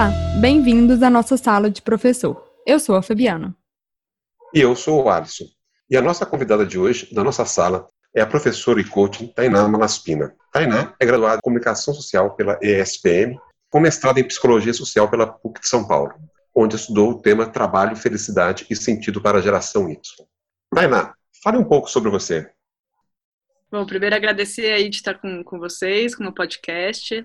[0.00, 2.42] Olá, bem-vindos à nossa sala de professor.
[2.66, 3.54] Eu sou a Fabiana.
[4.54, 5.44] E eu sou o Alisson.
[5.90, 9.68] E a nossa convidada de hoje, da nossa sala, é a professora e coaching Tainá
[9.68, 10.34] Malaspina.
[10.50, 15.60] Tainá é graduada em Comunicação Social pela ESPM, com mestrado em Psicologia Social pela PUC
[15.60, 16.14] de São Paulo,
[16.54, 20.00] onde estudou o tema Trabalho, Felicidade e Sentido para a Geração Y.
[20.74, 21.12] Tainá,
[21.44, 22.50] fale um pouco sobre você.
[23.70, 27.22] Bom, primeiro agradecer aí de estar com, com vocês, com o podcast.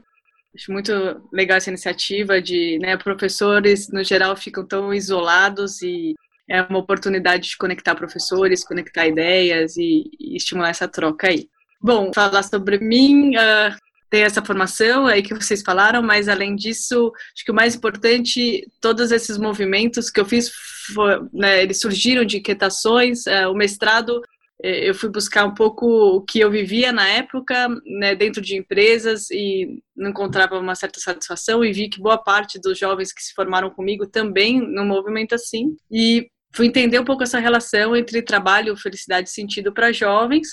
[0.56, 0.92] Acho muito
[1.34, 6.16] legal essa iniciativa de, né, professores no geral ficam tão isolados e
[6.50, 11.50] é uma oportunidade de conectar professores, conectar ideias e, e estimular essa troca aí.
[11.82, 13.76] Bom, falar sobre mim, uh,
[14.10, 18.66] tem essa formação aí que vocês falaram, mas além disso, acho que o mais importante,
[18.80, 20.52] todos esses movimentos que eu fiz,
[20.94, 24.22] for, né, eles surgiram de inquietações, uh, o mestrado
[24.64, 29.30] eu fui buscar um pouco o que eu vivia na época, né, dentro de empresas
[29.30, 33.34] e não encontrava uma certa satisfação e vi que boa parte dos jovens que se
[33.34, 35.76] formaram comigo também no movimento assim.
[35.92, 40.48] E fui entender um pouco essa relação entre trabalho, felicidade e sentido para jovens.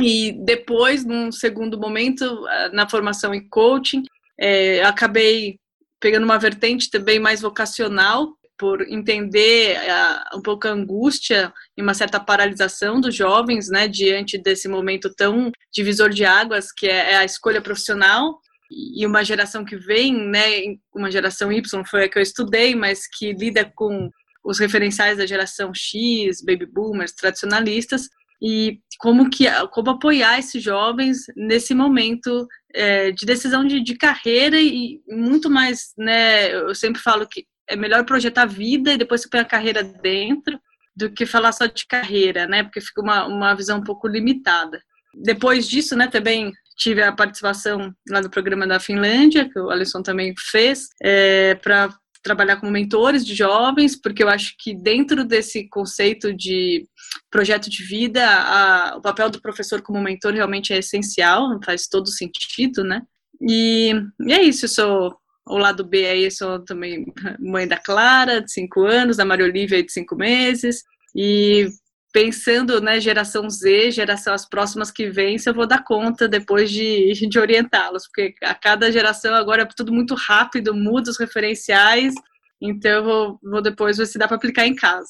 [0.00, 2.24] E depois, num segundo momento,
[2.72, 4.04] na formação em coaching,
[4.38, 5.58] é, acabei
[6.00, 11.94] pegando uma vertente também mais vocacional por entender uh, um pouco a angústia e uma
[11.94, 17.16] certa paralisação dos jovens, né, diante desse momento tão divisor de águas que é, é
[17.16, 18.38] a escolha profissional
[18.70, 23.00] e uma geração que vem, né, uma geração Y foi a que eu estudei, mas
[23.08, 24.08] que lida com
[24.44, 28.08] os referenciais da geração X, baby boomers, tradicionalistas,
[28.40, 34.60] e como que como apoiar esses jovens nesse momento é, de decisão de, de, carreira
[34.60, 36.52] e muito mais, né?
[36.52, 39.82] Eu sempre falo que é melhor projetar a vida e depois você põe a carreira
[39.82, 40.60] dentro
[40.94, 42.62] do que falar só de carreira, né?
[42.62, 44.80] Porque fica uma, uma visão um pouco limitada.
[45.14, 50.02] Depois disso, né, também tive a participação lá no programa da Finlândia, que o Alisson
[50.02, 55.68] também fez, é, para trabalhar como mentores de jovens, porque eu acho que dentro desse
[55.68, 56.86] conceito de
[57.30, 62.08] projeto de vida, a, o papel do professor como mentor realmente é essencial, faz todo
[62.08, 63.02] sentido, né?
[63.40, 65.16] E, e é isso, eu sou
[65.46, 67.06] o lado B aí sou também
[67.38, 70.82] mãe da Clara, de cinco anos, da Maria Olivia, de cinco meses.
[71.14, 71.68] E
[72.12, 76.70] pensando, né, geração Z, geração as próximas que vêm, se eu vou dar conta depois
[76.70, 82.14] de, de orientá-los, porque a cada geração agora é tudo muito rápido, muda os referenciais,
[82.60, 85.08] então eu vou, vou depois ver se dá para aplicar em casa.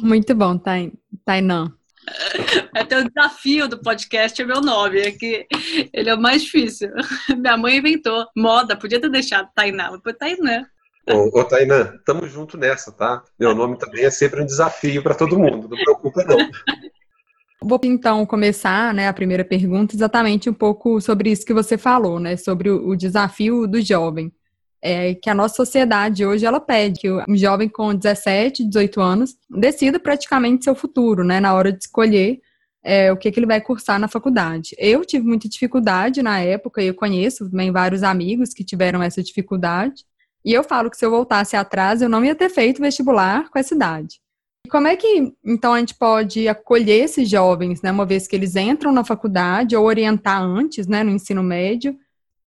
[0.00, 0.56] Muito bom,
[1.24, 1.74] Tainan.
[2.74, 5.46] Até o desafio do podcast é meu nome, é que
[5.92, 6.90] ele é o mais difícil.
[7.36, 10.64] Minha mãe inventou moda, podia ter deixado Tainá, mas foi Tainã.
[11.10, 13.22] Ô, ô Tainã, tamo junto nessa, tá?
[13.38, 16.38] Meu nome também é sempre um desafio para todo mundo, não preocupa não.
[17.60, 22.20] Vou então começar, né, a primeira pergunta exatamente um pouco sobre isso que você falou,
[22.20, 24.32] né, sobre o, o desafio do jovem
[24.82, 29.36] é, que a nossa sociedade hoje ela pede que um jovem com 17, 18 anos
[29.50, 32.40] decida praticamente seu futuro, né, na hora de escolher
[32.82, 34.74] é, o que, que ele vai cursar na faculdade.
[34.78, 39.22] Eu tive muita dificuldade na época, e eu conheço também vários amigos que tiveram essa
[39.22, 40.04] dificuldade,
[40.44, 43.58] e eu falo que se eu voltasse atrás, eu não ia ter feito vestibular com
[43.58, 44.20] essa idade.
[44.70, 48.54] Como é que, então, a gente pode acolher esses jovens, né, uma vez que eles
[48.54, 51.96] entram na faculdade, ou orientar antes, né, no ensino médio,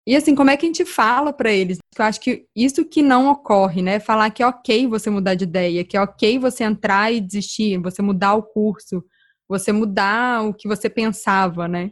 [0.06, 1.78] e assim, como é que a gente fala para eles?
[1.96, 4.00] Eu acho que isso que não ocorre, né?
[4.00, 7.78] Falar que é ok você mudar de ideia, que é ok você entrar e desistir,
[7.78, 9.04] você mudar o curso,
[9.48, 11.90] você mudar o que você pensava, né?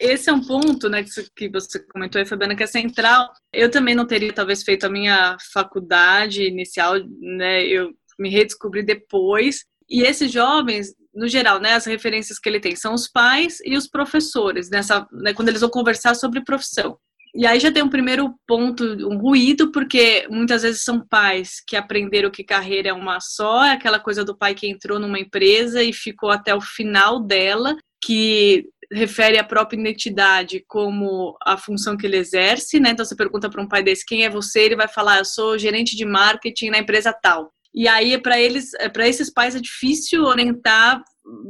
[0.00, 1.04] Esse é um ponto, né,
[1.36, 3.30] que você comentou aí, Fabiana, que é central.
[3.52, 7.66] Eu também não teria, talvez, feito a minha faculdade inicial, né?
[7.66, 9.64] Eu me redescobri depois.
[9.88, 13.76] E esses jovens, no geral, né, as referências que ele tem são os pais e
[13.76, 16.98] os professores, nessa, né, quando eles vão conversar sobre profissão.
[17.36, 21.74] E aí já tem um primeiro ponto, um ruído, porque muitas vezes são pais que
[21.74, 25.82] aprenderam que carreira é uma só, é aquela coisa do pai que entrou numa empresa
[25.82, 32.06] e ficou até o final dela, que refere à própria identidade como a função que
[32.06, 32.90] ele exerce, né?
[32.90, 35.58] Então você pergunta para um pai desse quem é você, ele vai falar eu sou
[35.58, 37.52] gerente de marketing na empresa tal.
[37.74, 41.02] E aí, para eles, para esses pais, é difícil orientar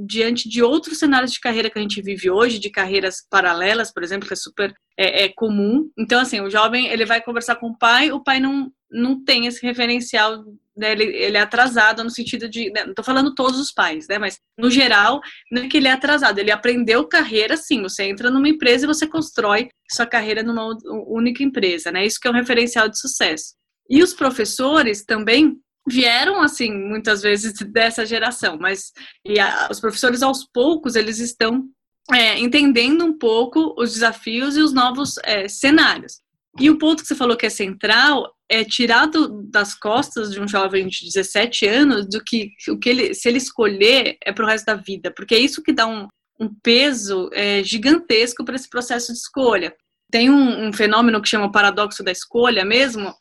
[0.06, 4.02] diante de outros cenários de carreira que a gente vive hoje, de carreiras paralelas, por
[4.02, 5.90] exemplo, que é super é, é comum.
[5.98, 9.46] Então, assim, o jovem ele vai conversar com o pai, o pai não, não tem
[9.46, 10.44] esse referencial,
[10.76, 14.06] né, ele, ele é atrasado no sentido de, né, não estou falando todos os pais,
[14.08, 18.04] né, mas no geral, não é que ele é atrasado, ele aprendeu carreira, sim, você
[18.04, 20.76] entra numa empresa e você constrói sua carreira numa
[21.08, 23.54] única empresa, né, isso que é um referencial de sucesso.
[23.90, 28.92] E os professores também vieram assim muitas vezes dessa geração, mas
[29.24, 31.68] e a, os professores aos poucos eles estão
[32.12, 36.20] é, entendendo um pouco os desafios e os novos é, cenários.
[36.58, 40.40] E o ponto que você falou que é central é tirar do, das costas de
[40.40, 44.44] um jovem de 17 anos do que o que ele, se ele escolher é para
[44.44, 46.06] o resto da vida, porque é isso que dá um,
[46.38, 49.74] um peso é, gigantesco para esse processo de escolha.
[50.10, 53.12] Tem um, um, fenômeno que chama o paradoxo da escolha mesmo,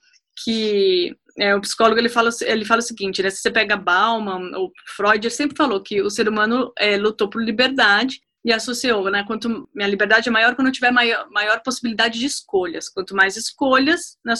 [0.43, 4.51] que é, o psicólogo ele fala, ele fala o seguinte, né, se você pega Bauman
[4.55, 9.09] ou Freud, ele sempre falou que o ser humano é, lutou por liberdade e associou,
[9.09, 9.23] né?
[9.25, 12.89] Quanto minha liberdade é maior quando eu tiver maior, maior possibilidade de escolhas.
[12.89, 14.35] Quanto mais escolhas, né,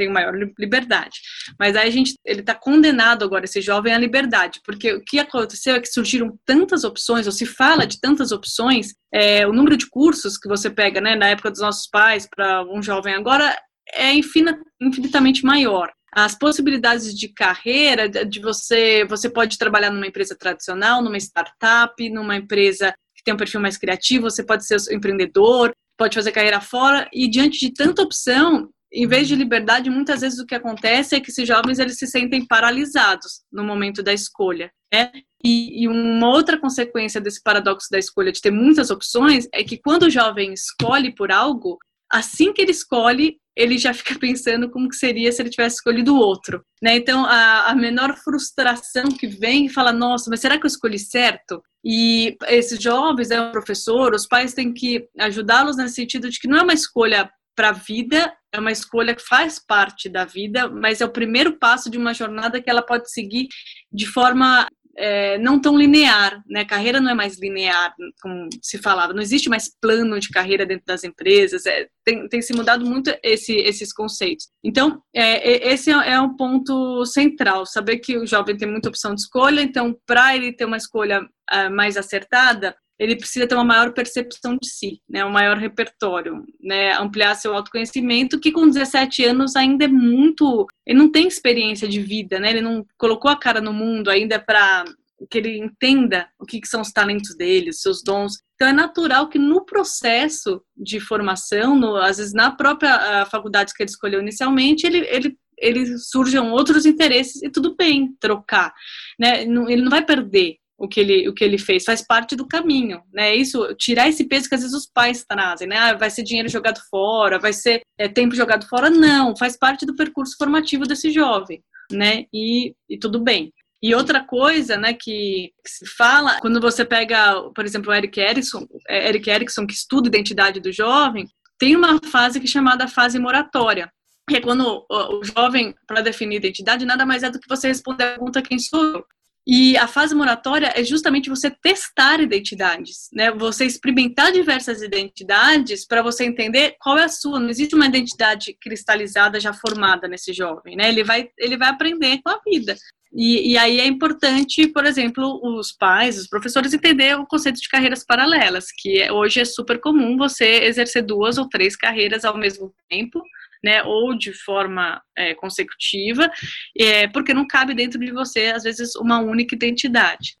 [0.00, 1.18] tenho maior liberdade.
[1.58, 5.18] Mas aí a gente, ele está condenado agora, esse jovem, à liberdade, porque o que
[5.18, 9.76] aconteceu é que surgiram tantas opções, ou se fala de tantas opções, é, o número
[9.76, 13.54] de cursos que você pega, né, na época dos nossos pais, para um jovem agora,
[13.94, 21.02] é infinitamente maior as possibilidades de carreira de você você pode trabalhar numa empresa tradicional
[21.02, 26.14] numa startup numa empresa que tem um perfil mais criativo você pode ser empreendedor pode
[26.14, 30.46] fazer carreira fora e diante de tanta opção em vez de liberdade, muitas vezes o
[30.46, 34.70] que acontece é que esses jovens eles se sentem paralisados no momento da escolha.
[34.92, 35.12] Né?
[35.44, 39.78] E, e, uma outra consequência desse paradoxo da escolha de ter muitas opções é que
[39.78, 41.78] quando o jovem escolhe por algo,
[42.12, 46.16] assim que ele escolhe, ele já fica pensando como que seria se ele tivesse escolhido
[46.16, 46.96] outro, né?
[46.96, 50.98] Então, a, a menor frustração que vem e fala, nossa, mas será que eu escolhi
[50.98, 51.62] certo?
[51.84, 56.48] E esses jovens, é o professor, os pais têm que ajudá-los nesse sentido de que
[56.48, 60.68] não é uma escolha para a vida, é uma escolha que faz parte da vida,
[60.68, 63.48] mas é o primeiro passo de uma jornada que ela pode seguir
[63.92, 64.66] de forma
[65.00, 66.64] é, não tão linear, né?
[66.64, 70.84] Carreira não é mais linear, como se falava, não existe mais plano de carreira dentro
[70.84, 74.48] das empresas, é, tem, tem se mudado muito esse, esses conceitos.
[74.62, 79.14] Então, é, esse é, é um ponto central, saber que o jovem tem muita opção
[79.14, 83.64] de escolha, então, para ele ter uma escolha é, mais acertada, ele precisa ter uma
[83.64, 89.24] maior percepção de si, né, um maior repertório, né, ampliar seu autoconhecimento, que com 17
[89.24, 93.38] anos ainda é muito, ele não tem experiência de vida, né, ele não colocou a
[93.38, 94.84] cara no mundo ainda para
[95.30, 98.34] que ele entenda o que, que são os talentos dele, os seus dons.
[98.54, 103.82] Então é natural que no processo de formação, no, às vezes na própria faculdade que
[103.82, 108.72] ele escolheu inicialmente, ele, ele ele surjam outros interesses e tudo bem trocar,
[109.18, 109.42] né?
[109.42, 113.02] Ele não vai perder o que ele, o que ele fez, faz parte do caminho,
[113.12, 113.34] né?
[113.34, 115.76] Isso, tirar esse peso que às vezes os pais trazem, né?
[115.76, 119.84] Ah, vai ser dinheiro jogado fora, vai ser é, tempo jogado fora, não, faz parte
[119.84, 121.62] do percurso formativo desse jovem,
[121.92, 122.24] né?
[122.32, 123.52] E, e tudo bem.
[123.82, 128.18] E outra coisa, né, que, que, se fala, quando você pega, por exemplo, o Eric
[128.18, 131.26] Erickson, é, Eric Erickson, que estuda identidade do jovem,
[131.58, 133.90] tem uma fase que é chamada fase moratória,
[134.28, 138.04] que é quando o jovem, para definir identidade, nada mais é do que você responder
[138.04, 139.04] a pergunta quem sou eu.
[139.46, 143.30] E a fase moratória é justamente você testar identidades, né?
[143.32, 147.40] Você experimentar diversas identidades para você entender qual é a sua.
[147.40, 150.88] Não existe uma identidade cristalizada já formada nesse jovem, né?
[150.88, 152.76] Ele vai, ele vai aprender com a vida.
[153.12, 157.68] E, e, aí é importante, por exemplo, os pais, os professores entender o conceito de
[157.68, 162.38] carreiras paralelas, que é, hoje é super comum você exercer duas ou três carreiras ao
[162.38, 163.20] mesmo tempo,
[163.64, 166.30] né, ou de forma é, consecutiva,
[166.78, 170.36] é, porque não cabe dentro de você, às vezes, uma única identidade.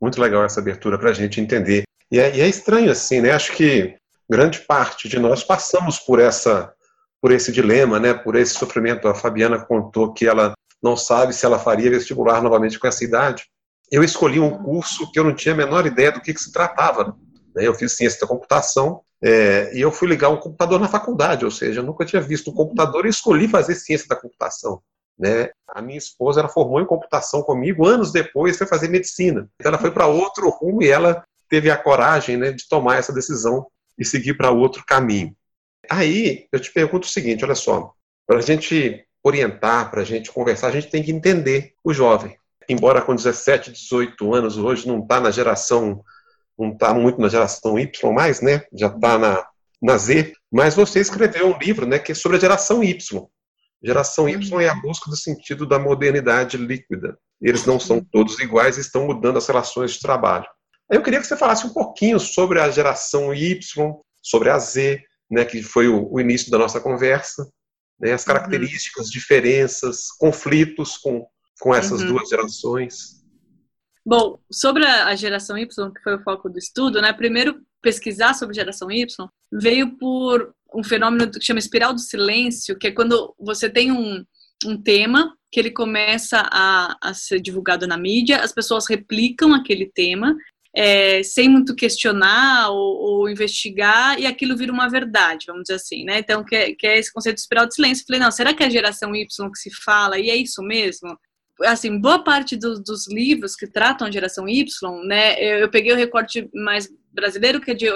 [0.00, 1.84] Muito legal essa abertura para a gente entender.
[2.10, 3.32] E é, e é, estranho assim, né?
[3.32, 3.94] Acho que
[4.28, 6.72] grande parte de nós passamos por essa,
[7.20, 8.14] por esse dilema, né?
[8.14, 9.08] Por esse sofrimento.
[9.08, 10.54] A Fabiana contou que ela
[10.86, 13.44] não sabe se ela faria vestibular novamente com essa idade.
[13.90, 16.52] Eu escolhi um curso que eu não tinha a menor ideia do que, que se
[16.52, 17.16] tratava.
[17.54, 17.66] Né?
[17.66, 21.50] Eu fiz ciência da computação é, e eu fui ligar um computador na faculdade, ou
[21.50, 24.80] seja, eu nunca tinha visto um computador e escolhi fazer ciência da computação.
[25.18, 25.50] Né?
[25.68, 29.48] A minha esposa ela formou em computação comigo, anos depois foi fazer medicina.
[29.58, 33.12] Então ela foi para outro rumo e ela teve a coragem né, de tomar essa
[33.12, 33.66] decisão
[33.98, 35.34] e seguir para outro caminho.
[35.90, 37.92] Aí eu te pergunto o seguinte: olha só,
[38.26, 42.36] para a gente orientar, para a gente conversar, a gente tem que entender o jovem.
[42.68, 46.02] Embora com 17, 18 anos, hoje não está na geração
[46.58, 48.62] não está muito na geração Y mais, né?
[48.72, 49.46] Já está na,
[49.82, 50.32] na Z.
[50.50, 53.26] Mas você escreveu um livro, né, que é sobre a geração Y.
[53.82, 57.18] Geração Y é a busca do sentido da modernidade líquida.
[57.40, 60.46] Eles não são todos iguais e estão mudando as relações de trabalho.
[60.90, 63.60] Eu queria que você falasse um pouquinho sobre a geração Y,
[64.22, 67.46] sobre a Z, né, que foi o, o início da nossa conversa,
[67.98, 69.12] né, as características, uhum.
[69.12, 71.26] diferenças, conflitos com,
[71.60, 72.08] com essas uhum.
[72.08, 73.16] duas gerações.
[74.04, 77.12] Bom, sobre a geração Y, que foi o foco do estudo, né?
[77.12, 79.06] Primeiro, pesquisar sobre geração Y
[79.52, 84.24] veio por um fenômeno que chama espiral do silêncio, que é quando você tem um,
[84.64, 89.90] um tema que ele começa a, a ser divulgado na mídia, as pessoas replicam aquele
[89.92, 90.36] tema
[90.76, 96.04] é, sem muito questionar ou, ou, investigar, e aquilo vira uma verdade, vamos dizer assim,
[96.04, 96.18] né?
[96.18, 98.04] Então, que é, que é esse conceito de espiral de silêncio.
[98.06, 101.18] Falei, não, será que é a geração Y que se fala, e é isso mesmo?
[101.62, 104.66] Assim, boa parte do, dos livros que tratam a geração Y,
[105.06, 107.86] né, eu, eu peguei o recorte mais brasileiro, que é de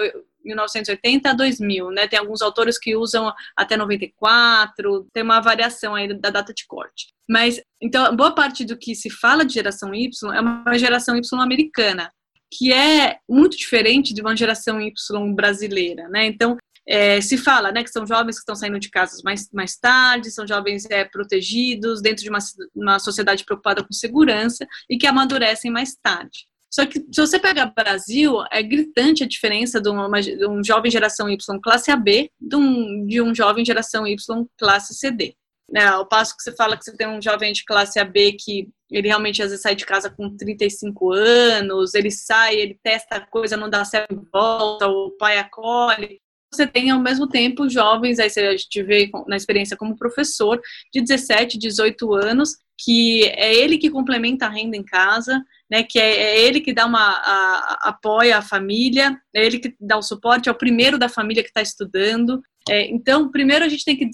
[0.42, 2.08] 1980 a 2000, né?
[2.08, 7.08] Tem alguns autores que usam até 94, tem uma variação aí da data de corte.
[7.28, 11.42] Mas, então, boa parte do que se fala de geração Y é uma geração Y
[11.42, 12.10] americana
[12.50, 16.26] que é muito diferente de uma geração Y brasileira, né?
[16.26, 19.76] Então, é, se fala, né, que são jovens que estão saindo de casas mais, mais
[19.76, 22.40] tarde, são jovens é, protegidos dentro de uma,
[22.74, 26.48] uma sociedade preocupada com segurança e que amadurecem mais tarde.
[26.72, 30.62] Só que se você pegar o Brasil, é gritante a diferença de, uma, de um
[30.62, 34.16] jovem geração Y classe AB de um, de um jovem geração Y
[34.56, 35.34] classe CD.
[35.70, 38.68] Né, ao passo que você fala que você tem um jovem de classe AB que
[38.90, 43.20] ele realmente às vezes sai de casa com 35 anos, ele sai, ele testa a
[43.20, 46.20] coisa, não dá certo volta, o pai acolhe.
[46.52, 50.60] Você tem ao mesmo tempo jovens, aí a gente vê na experiência como professor,
[50.92, 56.00] de 17, 18 anos, que é ele que complementa a renda em casa, né, que
[56.00, 60.02] é, é ele que dá uma a, apoia a família, é ele que dá o
[60.02, 63.96] suporte, é o primeiro da família que está estudando, é, então, primeiro a gente tem
[63.96, 64.10] que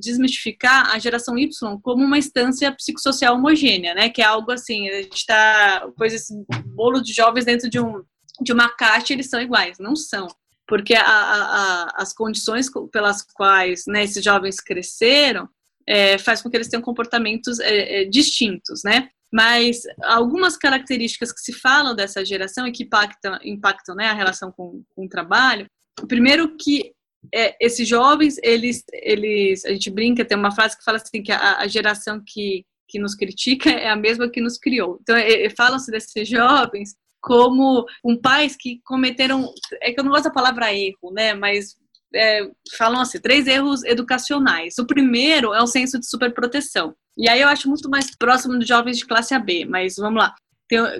[0.00, 4.08] desmistificar a geração Y como uma instância psicossocial homogênea, né?
[4.08, 6.34] Que é algo assim, a gente está pois esse
[6.66, 8.02] bolo de jovens dentro de um
[8.40, 10.26] de uma caixa eles são iguais, não são,
[10.66, 15.46] porque a, a, as condições pelas quais né, esses jovens cresceram
[15.86, 19.08] é, faz com que eles tenham comportamentos é, é, distintos, né?
[19.32, 24.50] Mas algumas características que se falam dessa geração e que impactam, impactam né, a relação
[24.50, 25.66] com, com o trabalho,
[26.08, 26.92] primeiro que
[27.34, 31.32] é, esses jovens, eles, eles, a gente brinca, tem uma frase que fala assim, que
[31.32, 34.98] a, a geração que, que nos critica é a mesma que nos criou.
[35.02, 40.10] Então, é, é, falam-se desses jovens como um pais que cometeram, é que eu não
[40.10, 41.76] gosto da palavra erro, né, mas
[42.14, 44.78] é, falam assim, três erros educacionais.
[44.78, 46.94] O primeiro é o senso de superproteção.
[47.16, 50.34] E aí eu acho muito mais próximo dos jovens de classe AB, mas vamos lá.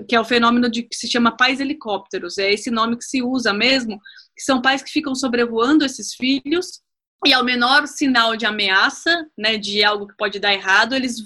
[0.07, 2.37] Que é o fenômeno de que se chama pais helicópteros.
[2.37, 3.99] É esse nome que se usa mesmo
[4.35, 6.81] que são pais que ficam sobrevoando esses filhos
[7.25, 11.17] e ao menor sinal de ameaça, né, de algo que pode dar errado, eles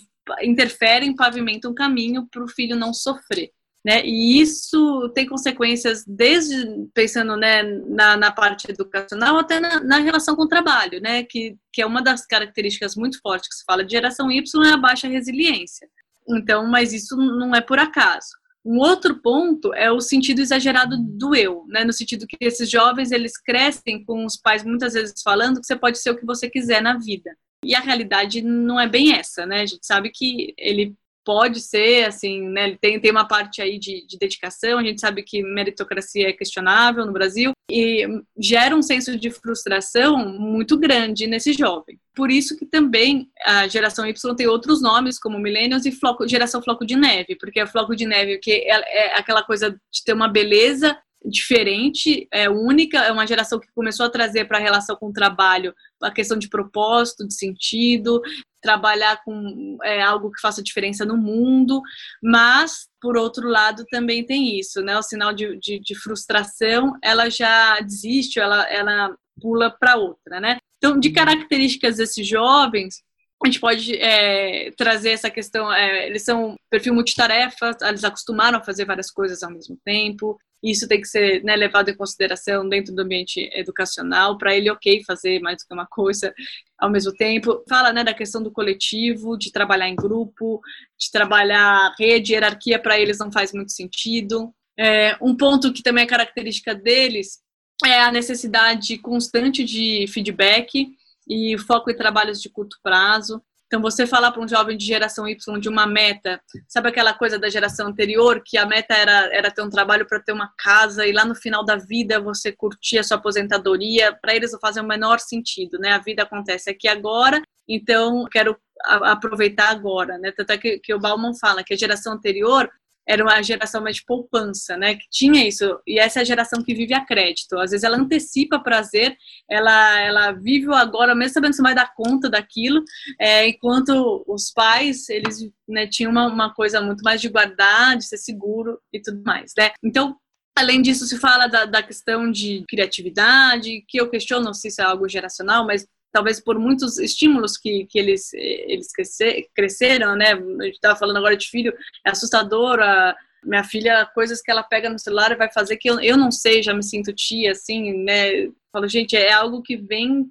[0.42, 3.52] interferem, pavimentam um caminho para o filho não sofrer.
[3.86, 4.04] Né?
[4.04, 10.36] E isso tem consequências desde pensando né, na, na parte educacional até na, na, relação
[10.36, 11.24] com o trabalho, né?
[11.24, 14.74] Que, que é uma das características muito fortes que se fala de geração Y é
[14.74, 15.88] a baixa resiliência.
[16.28, 18.30] Então, mas isso não é por acaso.
[18.66, 21.84] Um outro ponto é o sentido exagerado do eu, né?
[21.84, 25.76] No sentido que esses jovens eles crescem com os pais muitas vezes falando que você
[25.76, 27.30] pode ser o que você quiser na vida.
[27.64, 29.62] E a realidade não é bem essa, né?
[29.62, 34.06] A gente sabe que ele pode ser, assim, né, tem, tem uma parte aí de,
[34.06, 38.08] de, dedicação, a gente sabe que meritocracia é questionável no Brasil, e
[38.38, 42.00] gera um senso de frustração muito grande nesse jovem.
[42.16, 46.62] Por isso que também a geração Y tem outros nomes, como millennials e floco, geração
[46.62, 50.14] floco de neve, porque é floco de neve, que é, é aquela coisa de ter
[50.14, 54.96] uma beleza diferente, é única, é uma geração que começou a trazer para a relação
[54.96, 58.22] com o trabalho a questão de propósito, de sentido,
[58.62, 61.82] trabalhar com é, algo que faça diferença no mundo,
[62.22, 64.98] mas, por outro lado, também tem isso, né?
[64.98, 70.58] O sinal de, de, de frustração, ela já desiste, ela, ela pula para outra, né?
[70.78, 73.04] Então, de características desses jovens,
[73.44, 78.64] a gente pode é, trazer essa questão, é, eles são perfil multitarefa, eles acostumaram a
[78.64, 82.94] fazer várias coisas ao mesmo tempo, isso tem que ser né, levado em consideração dentro
[82.94, 86.34] do ambiente educacional, para ele, ok, fazer mais do que uma coisa
[86.78, 87.64] ao mesmo tempo.
[87.70, 90.60] Fala né, da questão do coletivo, de trabalhar em grupo,
[90.98, 94.52] de trabalhar rede, hierarquia, para eles não faz muito sentido.
[94.78, 97.40] É, um ponto que também é característica deles
[97.86, 100.88] é a necessidade constante de feedback
[101.28, 103.42] e foco em trabalhos de curto prazo.
[103.68, 107.40] Então, você falar para um jovem de geração Y de uma meta, sabe aquela coisa
[107.40, 111.06] da geração anterior, que a meta era, era ter um trabalho para ter uma casa
[111.06, 114.78] e lá no final da vida você curtir a sua aposentadoria, para eles não faz
[114.78, 115.94] o menor sentido, né?
[115.94, 120.32] A vida acontece aqui agora, então quero aproveitar agora, né?
[120.32, 122.70] Tanto é que, que o Bauman fala que a geração anterior
[123.08, 124.96] era uma geração mais de poupança, né?
[124.96, 125.80] Que tinha isso.
[125.86, 127.58] E essa é a geração que vive a crédito.
[127.60, 129.16] Às vezes ela antecipa prazer,
[129.50, 132.84] ela, ela vive o agora, mesmo sabendo que você vai dar conta daquilo,
[133.20, 138.06] é, enquanto os pais, eles né, tinham uma, uma coisa muito mais de guardar, de
[138.06, 139.72] ser seguro e tudo mais, né?
[139.84, 140.18] Então,
[140.58, 144.86] Além disso, se fala da, da, questão de criatividade, que eu questiono se isso é
[144.86, 145.86] algo geracional, mas
[146.16, 150.32] talvez por muitos estímulos que, que eles, eles crescer, cresceram, né?
[150.32, 151.74] A gente estava falando agora de filho,
[152.06, 155.90] é assustador a, Minha filha, coisas que ela pega no celular e vai fazer que
[155.90, 158.50] eu, eu não sei, já me sinto tia, assim, né?
[158.72, 160.26] Falo, gente, é algo que vem,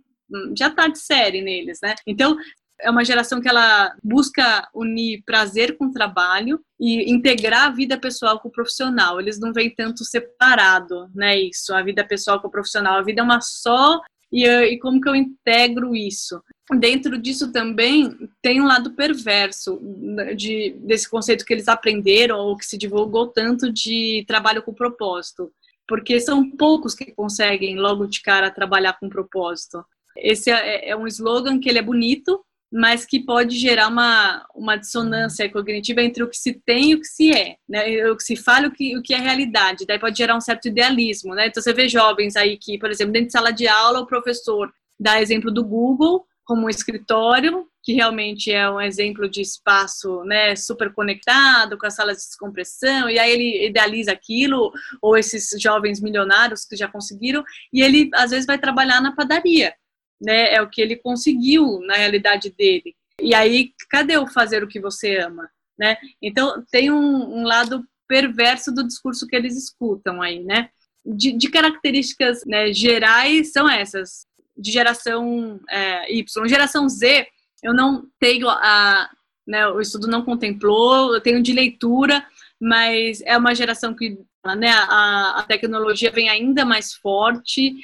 [0.57, 1.95] já tá de série neles, né?
[2.07, 2.35] Então,
[2.81, 8.41] é uma geração que ela busca unir prazer com trabalho e integrar a vida pessoal
[8.41, 9.21] com o profissional.
[9.21, 11.39] Eles não veem tanto separado, né?
[11.39, 12.99] Isso, a vida pessoal com o profissional.
[12.99, 14.01] A vida é uma só
[14.35, 16.43] e, e como que eu integro isso?
[16.81, 18.11] Dentro disso também
[18.43, 23.29] tem um lado perverso né, de, desse conceito que eles aprenderam ou que se divulgou
[23.29, 25.53] tanto de trabalho com propósito,
[25.87, 29.85] porque são poucos que conseguem logo de cara trabalhar com propósito.
[30.17, 34.77] Esse é, é um slogan que ele é bonito, mas que pode gerar uma, uma
[34.77, 38.11] dissonância cognitiva entre o que se tem e o que se é, né?
[38.11, 39.87] O que se fala e o que, o que é realidade.
[39.87, 41.47] Daí pode gerar um certo idealismo, né?
[41.47, 44.73] Então você vê jovens aí que, por exemplo, dentro de sala de aula, o professor
[44.99, 50.55] dá exemplo do Google como um escritório, que realmente é um exemplo de espaço né,
[50.57, 56.03] super conectado, com as salas de descompressão, e aí ele idealiza aquilo, ou esses jovens
[56.03, 59.73] milionários que já conseguiram, e ele às vezes vai trabalhar na padaria
[60.21, 60.55] né?
[60.55, 62.95] É o que ele conseguiu na realidade dele.
[63.21, 65.97] E aí, cadê o fazer o que você ama, né?
[66.21, 70.71] Então, tem um, um lado perverso do discurso que eles escutam aí, né?
[71.05, 76.49] De, de características né, gerais são essas, de geração é, Y.
[76.49, 77.27] Geração Z,
[77.63, 79.11] eu não tenho a,
[79.47, 82.27] né, o estudo não contemplou, eu tenho de leitura,
[82.61, 84.19] mas é uma geração que
[84.57, 87.75] né, a, a tecnologia vem ainda mais forte,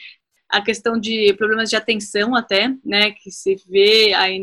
[0.50, 4.42] a questão de problemas de atenção até, né, que se vê aí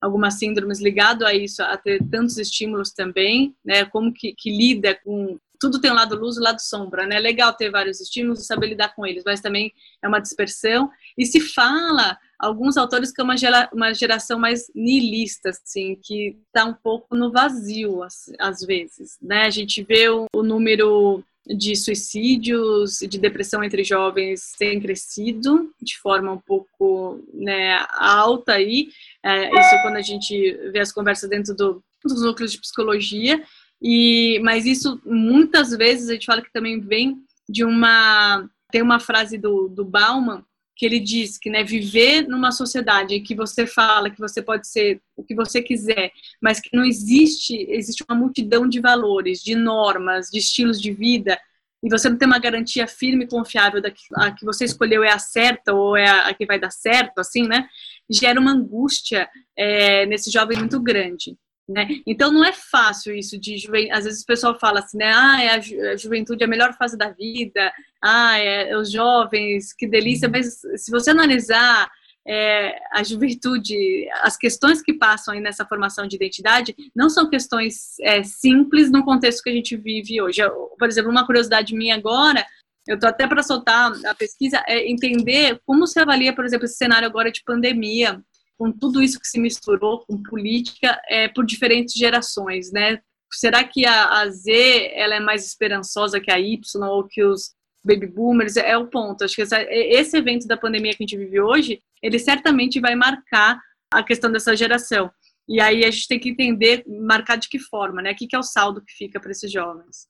[0.00, 4.98] algumas síndromes ligado a isso, a ter tantos estímulos também, né, como que, que lida
[5.04, 7.16] com tudo tem um lado luz e um lado sombra, né?
[7.16, 9.70] É legal ter vários estímulos e saber lidar com eles, mas também
[10.02, 10.90] é uma dispersão.
[11.18, 16.38] E se fala, alguns autores que é uma, gera, uma geração mais niilista, assim, que
[16.46, 18.00] está um pouco no vazio,
[18.38, 19.42] às vezes, né?
[19.42, 21.22] A gente vê o, o número
[21.56, 28.88] de suicídios de depressão entre jovens tem crescido de forma um pouco né, alta aí.
[29.24, 33.42] É, isso quando a gente vê as conversas dentro do, dos núcleos de psicologia.
[33.82, 37.16] E, mas isso muitas vezes a gente fala que também vem
[37.48, 40.44] de uma tem uma frase do, do Bauman
[40.80, 44.98] que ele diz que né, viver numa sociedade que você fala que você pode ser
[45.14, 50.30] o que você quiser, mas que não existe, existe uma multidão de valores, de normas,
[50.30, 51.38] de estilos de vida,
[51.82, 55.04] e você não tem uma garantia firme e confiável da que a que você escolheu
[55.04, 57.68] é a certa ou é a, a que vai dar certo, assim, né?
[58.08, 61.36] Gera uma angústia é, nesse jovem muito grande.
[61.70, 61.86] Né?
[62.04, 63.92] Então não é fácil isso de juventude.
[63.92, 65.12] Às vezes o pessoal fala assim, né?
[65.14, 67.72] Ah, é a, ju a juventude é a melhor fase da vida.
[68.02, 70.28] Ah, é, é os jovens, que delícia.
[70.28, 71.88] Mas se você analisar
[72.26, 77.98] é, a juventude, as questões que passam aí nessa formação de identidade não são questões
[78.00, 80.40] é, simples no contexto que a gente vive hoje.
[80.40, 82.44] Eu, por exemplo, uma curiosidade minha agora,
[82.88, 86.76] eu estou até para soltar a pesquisa, é entender como se avalia, por exemplo, esse
[86.76, 88.20] cenário agora de pandemia
[88.60, 93.00] com tudo isso que se misturou com política é, por diferentes gerações, né?
[93.32, 97.54] Será que a, a, Z ela é mais esperançosa que a Y ou que os
[97.82, 98.58] baby boomers?
[98.58, 99.24] É o ponto.
[99.24, 102.94] Acho que essa, esse evento da pandemia que a gente vive hoje, ele certamente vai
[102.94, 103.58] marcar
[103.90, 105.10] a questão dessa geração.
[105.48, 108.12] E aí a gente tem que entender, marcar de que forma, né?
[108.12, 110.06] O que, que é o saldo que fica para esses jovens?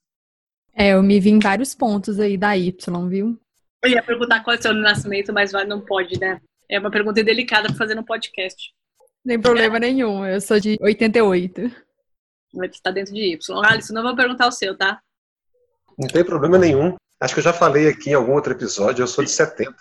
[0.74, 3.38] É, eu me vi em vários pontos aí da Y, viu?
[3.80, 6.40] Eu ia perguntar qual é o seu nascimento, mas não pode, né?
[6.70, 8.72] É uma pergunta delicada para fazer no podcast.
[9.26, 9.80] Sem problema é.
[9.80, 11.62] nenhum, eu sou de 88.
[12.54, 13.64] Mas está dentro de Y.
[13.64, 15.00] Alisson, não vou perguntar o seu, tá?
[15.98, 16.94] Não tem problema nenhum.
[17.20, 19.74] Acho que eu já falei aqui em algum outro episódio, eu sou de 70.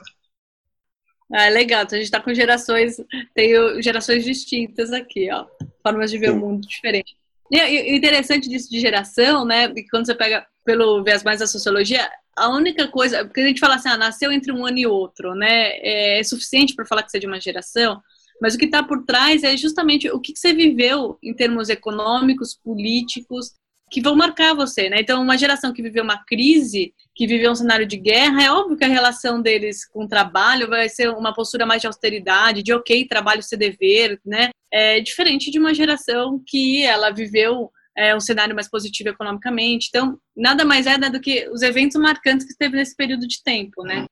[1.31, 1.83] Ah, é legal.
[1.83, 2.97] Então a gente está com gerações,
[3.35, 5.45] tem gerações distintas aqui, ó.
[5.83, 6.33] Formas de ver Sim.
[6.33, 7.15] o mundo diferente.
[7.51, 9.71] E o interessante disso de geração, né?
[9.71, 12.09] Que quando você pega pelo viés mais da sociologia,
[12.45, 15.35] a única coisa, porque a gente fala assim, ah, nasceu entre um ano e outro,
[15.35, 15.71] né?
[15.77, 18.01] É, é suficiente para falar que você é de uma geração,
[18.41, 21.69] mas o que está por trás é justamente o que, que você viveu em termos
[21.69, 23.51] econômicos, políticos,
[23.91, 24.97] que vão marcar você, né?
[24.99, 28.77] Então, uma geração que viveu uma crise, que viveu um cenário de guerra, é óbvio
[28.77, 32.71] que a relação deles com o trabalho vai ser uma postura mais de austeridade, de
[32.71, 34.51] ok, trabalho ser dever, né?
[34.71, 39.89] É diferente de uma geração que ela viveu é, um cenário mais positivo economicamente.
[39.89, 43.43] Então, nada mais é né, do que os eventos marcantes que teve nesse período de
[43.43, 44.05] tempo, né?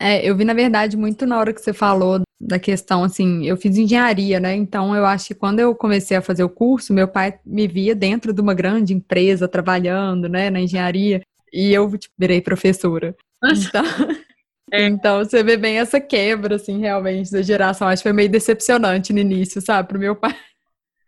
[0.00, 3.56] É, eu vi, na verdade, muito na hora que você falou da questão, assim, eu
[3.56, 4.54] fiz engenharia, né?
[4.54, 7.96] Então, eu acho que quando eu comecei a fazer o curso, meu pai me via
[7.96, 11.20] dentro de uma grande empresa trabalhando, né, na engenharia,
[11.52, 13.16] e eu tipo, virei professora.
[13.44, 13.82] Então,
[14.72, 14.86] é.
[14.86, 17.88] então, você vê bem essa quebra, assim, realmente, da geração.
[17.88, 20.36] Acho que foi meio decepcionante no início, sabe, pro meu pai.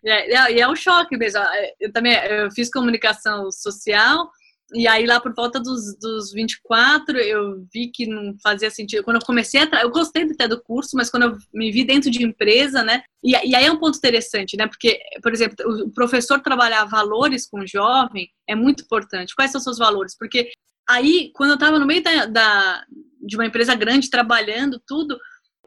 [0.04, 1.40] É, é, e é um choque mesmo.
[1.78, 4.30] Eu também eu fiz comunicação social
[4.72, 9.02] E aí, lá por volta dos, dos 24, eu vi que não fazia sentido.
[9.02, 9.82] Quando eu comecei a.
[9.82, 13.02] Eu gostei até do curso, mas quando eu me vi dentro de empresa, né?
[13.22, 14.66] E, e aí é um ponto interessante, né?
[14.66, 19.34] Porque, por exemplo, o professor trabalhar valores com o jovem é muito importante.
[19.34, 20.16] Quais são seus valores?
[20.16, 20.50] Porque
[20.88, 22.84] aí, quando eu estava no meio da, da,
[23.20, 25.18] de uma empresa grande, trabalhando tudo,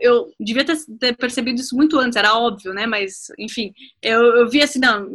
[0.04, 2.86] eu devia ter, ter, percebido isso muito antes, era óbvio, né?
[2.86, 5.10] Mas, enfim, eu, eu vi assim, não,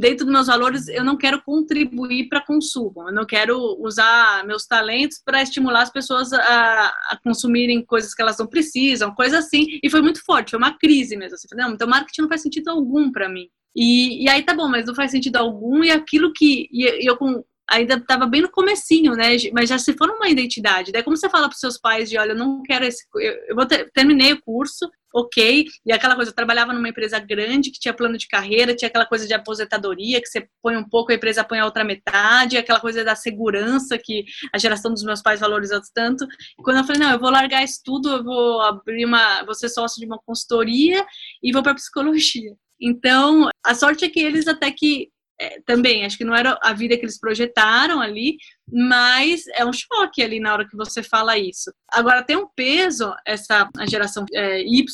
[0.00, 4.66] dentro dos meus valores, eu não quero contribuir para consumo, eu não quero usar meus
[4.66, 9.78] talentos para estimular as pessoas a, a, consumirem coisas que elas não precisam, coisa assim.
[9.80, 11.36] E foi muito forte, foi uma crise mesmo.
[11.36, 13.48] Assim, não, então marketing não faz sentido algum para mim.
[13.76, 16.68] E, e aí tá bom, mas não faz sentido algum, e aquilo que.
[16.72, 19.36] E eu com ainda estava bem no comecinho, né?
[19.52, 20.92] Mas já se for uma identidade.
[20.92, 23.66] Daí como você fala para seus pais de, olha, eu não quero esse, eu, vou
[23.66, 25.64] ter, terminei o curso, ok.
[25.84, 29.06] E aquela coisa, eu trabalhava numa empresa grande que tinha plano de carreira, tinha aquela
[29.06, 32.80] coisa de aposentadoria que você põe um pouco, a empresa põe a outra metade, aquela
[32.80, 36.24] coisa da segurança que a geração dos meus pais valorizou tanto.
[36.58, 39.54] E quando eu falei, não, eu vou largar isso tudo, eu vou abrir uma, vou
[39.54, 41.04] ser sócio de uma consultoria
[41.42, 42.54] e vou para psicologia.
[42.80, 45.08] Então, a sorte é que eles até que
[45.40, 48.36] é, também, acho que não era a vida que eles projetaram ali,
[48.70, 51.72] mas é um choque ali na hora que você fala isso.
[51.92, 54.84] Agora, tem um peso, essa geração é, Y,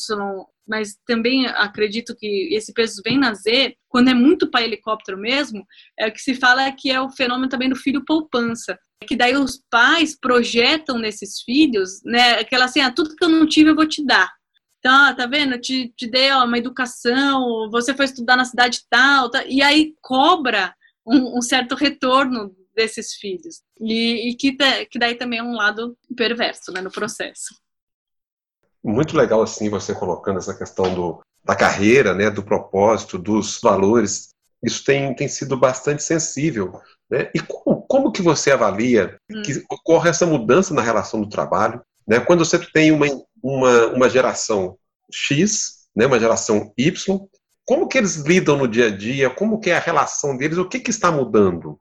[0.66, 5.64] mas também acredito que esse peso vem na Z, quando é muito pai helicóptero mesmo,
[5.98, 8.78] é o que se fala que é o fenômeno também do filho poupança.
[9.06, 13.46] Que daí os pais projetam nesses filhos, né, aquela assim, ah, tudo que eu não
[13.46, 14.30] tive eu vou te dar.
[14.82, 15.58] Tá, tá vendo?
[15.60, 19.94] Te, te dei ó, uma educação, você foi estudar na cidade tal, tá, e aí
[20.02, 20.74] cobra
[21.06, 23.62] um, um certo retorno desses filhos.
[23.80, 27.54] E, e que, que daí também é um lado perverso né, no processo.
[28.82, 34.30] Muito legal, assim, você colocando essa questão do, da carreira, né, do propósito, dos valores.
[34.62, 36.80] Isso tem, tem sido bastante sensível.
[37.08, 37.30] Né?
[37.34, 39.42] E como, como que você avalia hum.
[39.42, 41.80] que ocorre essa mudança na relação do trabalho?
[42.06, 42.18] Né?
[42.18, 43.06] Quando você tem uma,
[43.42, 44.78] uma, uma geração
[45.12, 47.28] X, né, uma geração Y,
[47.64, 49.30] como que eles lidam no dia a dia?
[49.30, 50.58] Como que é a relação deles?
[50.58, 51.78] O que, que está mudando?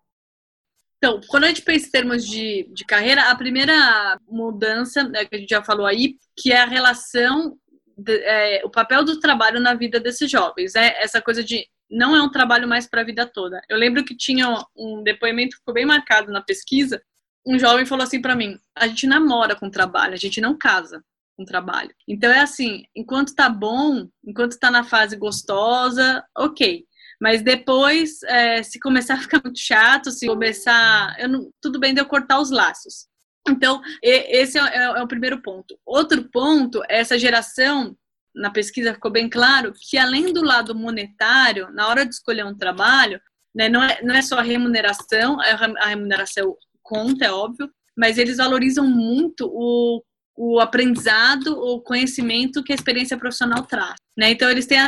[0.97, 5.35] Então, quando a gente pensa em termos de, de carreira, a primeira mudança né, que
[5.35, 7.57] a gente já falou aí, que é a relação,
[7.97, 10.75] de, é, o papel do trabalho na vida desses jovens.
[10.75, 13.59] É essa coisa de não é um trabalho mais para a vida toda.
[13.67, 14.47] Eu lembro que tinha
[14.77, 17.01] um depoimento que ficou bem marcado na pesquisa.
[17.45, 21.03] Um jovem falou assim para mim: a gente namora com trabalho, a gente não casa
[21.35, 21.93] com trabalho.
[22.07, 26.85] Então é assim, enquanto tá bom, enquanto tá na fase gostosa, ok.
[27.19, 31.15] Mas depois, é, se começar a ficar muito chato, se começar.
[31.19, 33.05] Eu não, tudo bem de eu cortar os laços.
[33.47, 35.77] Então, esse é, é, é o primeiro ponto.
[35.85, 37.95] Outro ponto é essa geração
[38.33, 42.55] na pesquisa ficou bem claro que além do lado monetário, na hora de escolher um
[42.55, 43.19] trabalho,
[43.53, 48.37] né, não, é, não é só a remuneração, a remuneração conta, é óbvio, mas eles
[48.37, 50.01] valorizam muito o
[50.35, 53.95] o aprendizado, o conhecimento que a experiência profissional traz.
[54.17, 54.31] Né?
[54.31, 54.79] Então, eles têm,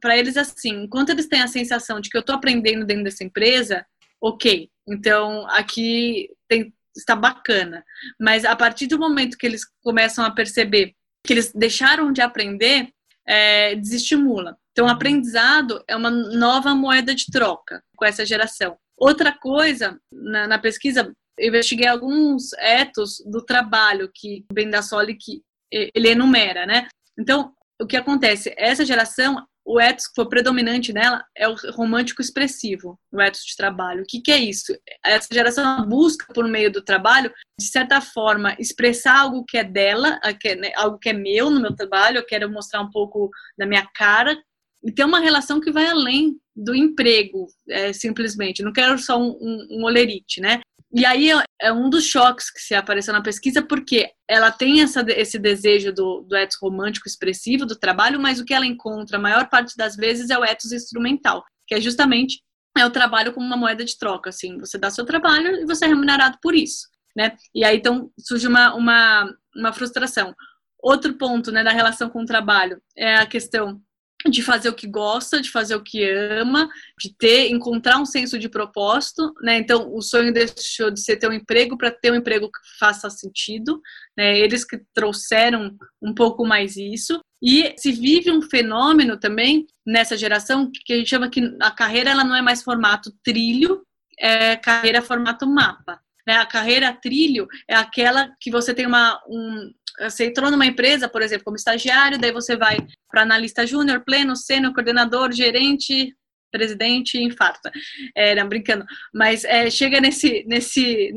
[0.00, 3.24] para eles, assim, enquanto eles têm a sensação de que eu estou aprendendo dentro dessa
[3.24, 3.84] empresa,
[4.20, 7.84] ok, então aqui tem, está bacana.
[8.20, 12.88] Mas a partir do momento que eles começam a perceber que eles deixaram de aprender,
[13.26, 14.56] é, desestimula.
[14.72, 18.78] Então, o aprendizado é uma nova moeda de troca com essa geração.
[18.96, 26.10] Outra coisa, na, na pesquisa, investiguei alguns etos do trabalho que o Bendassoli que ele
[26.10, 26.88] enumera, né?
[27.18, 28.52] Então, o que acontece?
[28.56, 33.56] Essa geração, o ethos que foi predominante nela é o romântico expressivo, o ethos de
[33.56, 34.02] trabalho.
[34.02, 34.72] O que, que é isso?
[35.04, 40.18] Essa geração busca, por meio do trabalho, de certa forma, expressar algo que é dela,
[40.58, 43.86] né, algo que é meu no meu trabalho, eu quero mostrar um pouco da minha
[43.94, 44.36] cara,
[44.82, 48.62] e ter uma relação que vai além do emprego, é, simplesmente.
[48.62, 50.60] Não quero só um, um, um olerite, né?
[50.92, 55.04] E aí é um dos choques que se apareceu na pesquisa, porque ela tem essa,
[55.08, 59.20] esse desejo do, do ethos romântico expressivo do trabalho, mas o que ela encontra a
[59.20, 62.42] maior parte das vezes é o ethos instrumental, que é justamente
[62.76, 65.84] é o trabalho como uma moeda de troca, assim, você dá seu trabalho e você
[65.84, 67.36] é remunerado por isso, né?
[67.54, 70.34] E aí então surge uma, uma, uma frustração.
[70.80, 73.82] Outro ponto, né, da relação com o trabalho é a questão
[74.26, 78.38] de fazer o que gosta, de fazer o que ama, de ter, encontrar um senso
[78.38, 79.58] de propósito, né?
[79.58, 83.08] Então, o sonho deixou de ser ter um emprego para ter um emprego que faça
[83.10, 83.80] sentido,
[84.16, 84.36] né?
[84.38, 87.20] Eles que trouxeram um pouco mais isso.
[87.40, 92.10] E se vive um fenômeno também nessa geração que a gente chama que a carreira
[92.10, 93.82] ela não é mais formato trilho,
[94.18, 96.00] é carreira formato mapa.
[96.28, 96.34] Né?
[96.34, 101.22] A carreira trilho é aquela que você tem uma, um, você entrou numa empresa, por
[101.22, 102.76] exemplo, como estagiário, daí você vai
[103.10, 106.14] para analista júnior, pleno, sênior, coordenador, gerente,
[106.52, 107.72] presidente infarta.
[108.14, 108.84] É, não, brincando.
[109.14, 111.14] Mas é, chega nesse, nesse,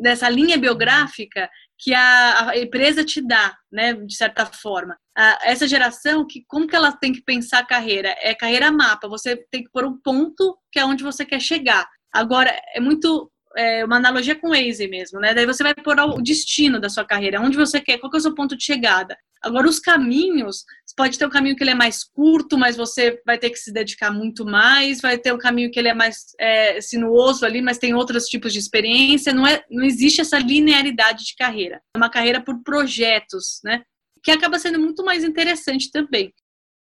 [0.00, 4.96] nessa linha biográfica que a, a, empresa te dá, né, de certa forma.
[5.14, 8.16] A, essa geração, que, como que ela tem que pensar a carreira?
[8.22, 11.86] É carreira mapa, você tem que pôr um ponto que é onde você quer chegar.
[12.10, 15.34] Agora, é muito é, uma analogia com o Waze mesmo, né?
[15.34, 18.20] Daí você vai pôr o destino da sua carreira, onde você quer, qual que é
[18.20, 19.16] o seu ponto de chegada.
[19.42, 20.64] Agora, os caminhos,
[20.98, 23.72] pode ter um caminho que ele é mais curto, mas você vai ter que se
[23.72, 27.78] dedicar muito mais, vai ter um caminho que ele é mais é, sinuoso ali, mas
[27.78, 31.80] tem outros tipos de experiência, não, é, não existe essa linearidade de carreira.
[31.94, 33.84] É uma carreira por projetos, né?
[34.24, 36.34] Que acaba sendo muito mais interessante também.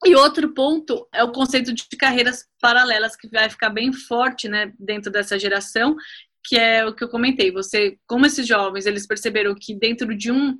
[0.06, 4.71] E outro ponto é o conceito de carreiras paralelas, que vai ficar bem forte né,
[4.78, 5.95] dentro dessa geração,
[6.43, 7.51] que é o que eu comentei.
[7.51, 10.58] Você, como esses jovens, eles perceberam que dentro de um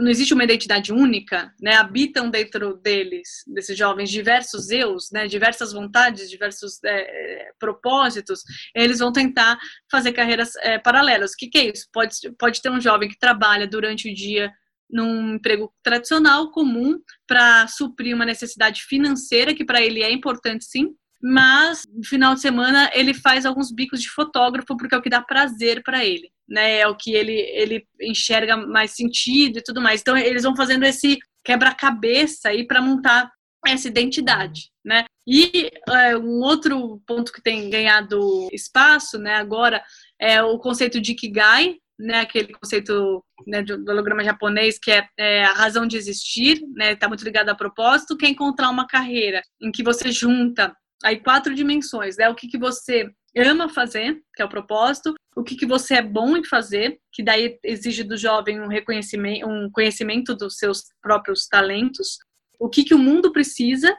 [0.00, 1.74] não existe uma identidade única, né?
[1.74, 5.26] Habitam dentro deles, desses jovens, diversos eus, né?
[5.26, 8.40] Diversas vontades, diversos é, propósitos.
[8.74, 9.58] Eles vão tentar
[9.90, 11.32] fazer carreiras é, paralelas.
[11.32, 11.86] O que, que é isso?
[11.92, 14.50] Pode, pode ter um jovem que trabalha durante o dia
[14.88, 20.94] num emprego tradicional comum para suprir uma necessidade financeira que para ele é importante sim,
[21.26, 25.08] mas no final de semana ele faz alguns bicos de fotógrafo porque é o que
[25.08, 26.80] dá prazer para ele, né?
[26.80, 30.02] É o que ele ele enxerga mais sentido e tudo mais.
[30.02, 33.30] Então eles vão fazendo esse quebra-cabeça aí para montar
[33.66, 35.06] essa identidade, né?
[35.26, 39.82] E é, um outro ponto que tem ganhado espaço, né, agora
[40.20, 45.44] é o conceito de Ikigai, né, aquele conceito né, do holograma japonês que é, é,
[45.44, 49.40] a razão de existir, né, está muito ligado a propósito, que é encontrar uma carreira
[49.62, 52.28] em que você junta aí quatro dimensões, né?
[52.28, 56.02] O que, que você ama fazer, que é o propósito, o que, que você é
[56.02, 61.48] bom em fazer, que daí exige do jovem um reconhecimento, um conhecimento dos seus próprios
[61.48, 62.18] talentos,
[62.58, 63.96] o que, que o mundo precisa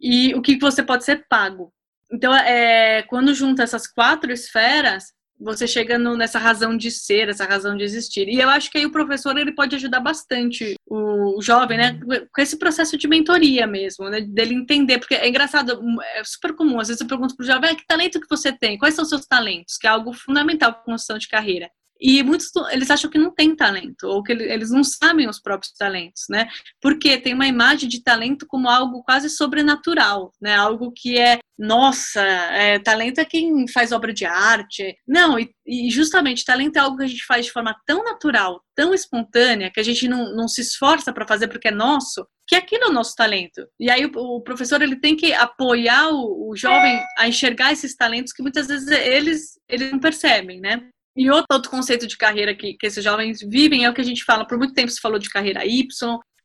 [0.00, 1.72] e o que, que você pode ser pago.
[2.10, 7.44] Então, é, quando junta essas quatro esferas, você chega no, nessa razão de ser, essa
[7.44, 8.28] razão de existir.
[8.28, 12.00] E eu acho que aí o professor ele pode ajudar bastante o, jovem, né,
[12.34, 15.80] com esse processo de mentoria mesmo, né, dele entender, porque é engraçado,
[16.14, 18.78] é super comum, às vezes eu pergunto pro jovem, ah, que talento que você tem?
[18.78, 19.76] Quais são os seus talentos?
[19.76, 21.70] Que é algo fundamental para a construção de carreira.
[22.00, 25.72] E muitos eles acham que não tem talento ou que eles não sabem os próprios
[25.72, 26.48] talentos, né?
[26.80, 30.54] Porque tem uma imagem de talento como algo quase sobrenatural, né?
[30.54, 34.96] Algo que é, nossa, é, talento é quem faz obra de arte.
[35.06, 38.62] Não, e, e, justamente talento é algo que a gente faz de forma tão natural,
[38.76, 42.54] tão espontânea, que a gente não, não se esforça para fazer porque é nosso, que
[42.54, 43.66] aquilo é o nosso talento.
[43.78, 47.96] E aí o, o professor ele tem que apoiar o, o jovem a enxergar esses
[47.96, 50.88] talentos que muitas vezes eles eles não percebem, né?
[51.18, 54.04] E outro, outro conceito de carreira que, que esses jovens vivem é o que a
[54.04, 55.84] gente fala, por muito tempo se falou de carreira Y,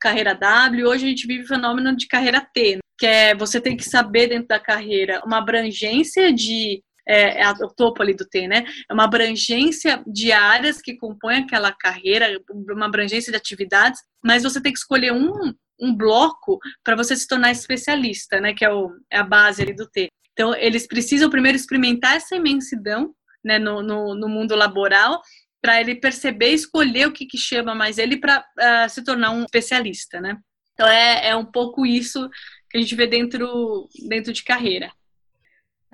[0.02, 3.78] carreira W, hoje a gente vive o fenômeno de carreira T, que é você tem
[3.78, 8.48] que saber dentro da carreira uma abrangência de é, é o topo ali do T,
[8.48, 8.66] né?
[8.90, 14.60] É uma abrangência de áreas que compõem aquela carreira, uma abrangência de atividades, mas você
[14.60, 18.54] tem que escolher um, um bloco para você se tornar especialista, né?
[18.54, 20.08] Que é, o, é a base ali do T.
[20.32, 25.22] Então, eles precisam primeiro experimentar essa imensidão né, no, no, no mundo laboral
[25.62, 29.04] para ele perceber e escolher o que, que chama mais ele para uh, ah, se
[29.04, 30.38] tornar um especialista, né?
[30.74, 32.30] Então é, é um pouco isso
[32.70, 34.92] que a gente vê dentro, dentro de carreira.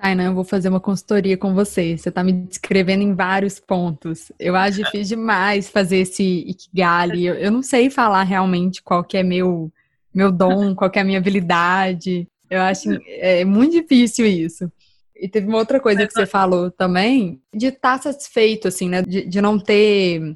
[0.00, 1.96] Tainá, eu vou fazer uma consultoria com você.
[1.96, 4.32] Você está me descrevendo em vários pontos.
[4.38, 7.26] Eu acho difícil demais fazer esse Ikigali.
[7.26, 9.70] Eu, eu não sei falar realmente qual que é meu,
[10.12, 12.26] meu dom, qual que é a minha habilidade.
[12.48, 14.72] Eu acho é muito difícil isso.
[15.20, 19.02] E teve uma outra coisa que você falou também, de estar tá satisfeito, assim, né?
[19.02, 20.34] De, de não ter.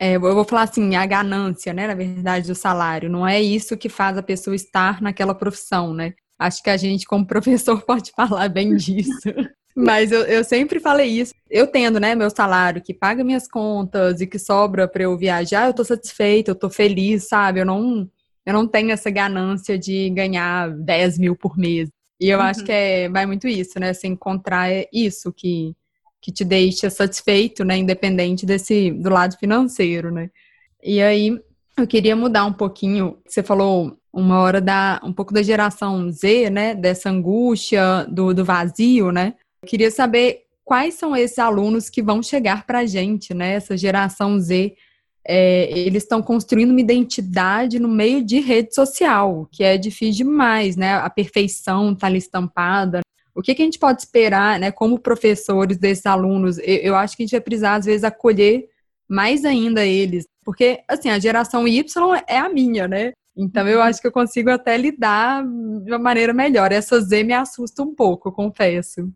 [0.00, 1.86] É, eu vou falar assim, a ganância, né?
[1.86, 3.08] Na verdade, do salário.
[3.08, 6.14] Não é isso que faz a pessoa estar naquela profissão, né?
[6.36, 9.30] Acho que a gente, como professor, pode falar bem disso.
[9.76, 11.32] Mas eu, eu sempre falei isso.
[11.48, 15.66] Eu tendo, né, meu salário que paga minhas contas e que sobra para eu viajar,
[15.66, 17.60] eu tô satisfeita, eu tô feliz, sabe?
[17.60, 18.08] Eu não,
[18.46, 21.88] eu não tenho essa ganância de ganhar 10 mil por mês.
[22.20, 22.44] E eu uhum.
[22.44, 23.92] acho que é, vai muito isso, né?
[23.92, 25.74] Você encontrar isso que,
[26.20, 27.76] que te deixa satisfeito, né?
[27.76, 30.30] Independente desse, do lado financeiro, né?
[30.82, 31.38] E aí,
[31.76, 33.18] eu queria mudar um pouquinho.
[33.26, 36.74] Você falou uma hora da um pouco da geração Z, né?
[36.74, 39.34] Dessa angústia do, do vazio, né?
[39.62, 43.54] Eu queria saber quais são esses alunos que vão chegar para a gente, né?
[43.54, 44.74] Essa geração Z
[45.26, 50.76] é, eles estão construindo uma identidade no meio de rede social, que é difícil demais,
[50.76, 50.94] né?
[50.94, 53.00] A perfeição está ali estampada.
[53.34, 56.58] O que, que, a gente pode esperar, né, como professores desses alunos?
[56.58, 58.68] Eu, eu, acho que a gente vai precisar, às vezes, acolher
[59.08, 63.12] mais ainda eles, porque, assim, a geração Y é a minha, né?
[63.36, 66.70] Então eu acho que eu consigo até lidar de uma maneira melhor.
[66.70, 69.12] Essa Z me assusta um pouco, confesso.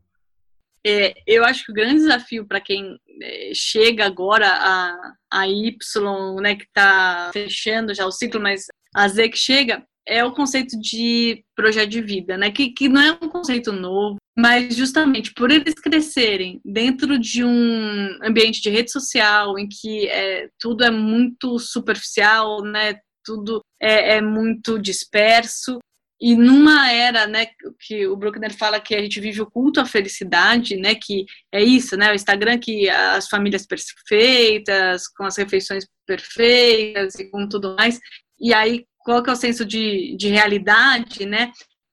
[0.87, 6.41] É, eu acho que o grande desafio para quem é, chega agora a, a Y,
[6.41, 10.79] né, que está fechando já o ciclo, mas a Z que chega, é o conceito
[10.81, 12.51] de projeto de vida, né?
[12.51, 18.19] Que, que não é um conceito novo, mas justamente por eles crescerem dentro de um
[18.25, 22.99] ambiente de rede social em que é, tudo é muito superficial, né?
[23.23, 25.79] Tudo é, é muito disperso.
[26.21, 27.47] E numa era, né,
[27.79, 31.63] que o Bruckner fala que a gente vive o culto à felicidade, né, que é
[31.63, 37.77] isso, né, o Instagram que as famílias perfeitas, com as refeições perfeitas e com tudo
[37.77, 38.01] mais.
[38.41, 41.51] E aí qual que é o senso de, de realidade, né?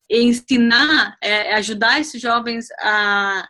[0.09, 3.47] E ensinar, é, ajudar esses jovens a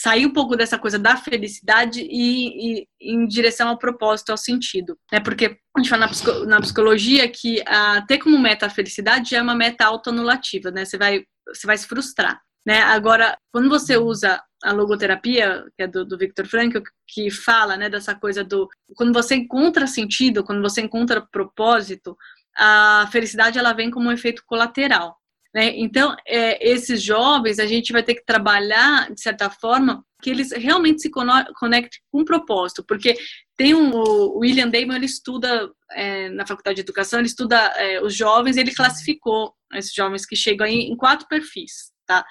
[0.00, 4.96] sair um pouco dessa coisa da felicidade e, e em direção ao propósito, ao sentido,
[5.10, 5.18] né?
[5.18, 9.42] Porque a gente fala na, na psicologia que a, ter como meta a felicidade é
[9.42, 10.84] uma meta autoanulativa, né?
[10.84, 12.40] Você vai, você vai se frustrar.
[12.64, 12.80] Né?
[12.80, 17.90] Agora, quando você usa a logoterapia, que é do, do Victor Frankl, que fala né,
[17.90, 18.68] dessa coisa do.
[18.94, 22.16] Quando você encontra sentido, quando você encontra propósito,
[22.56, 25.16] a felicidade ela vem como um efeito colateral.
[25.54, 25.72] Né?
[25.76, 30.52] Então, é, esses jovens, a gente vai ter que trabalhar, de certa forma, que eles
[30.52, 33.16] realmente se conectem com um propósito, porque
[33.56, 38.02] tem um, o William Damon, ele estuda é, na Faculdade de Educação, ele estuda é,
[38.02, 42.24] os jovens, ele classificou esses jovens que chegam aí em quatro perfis, tá?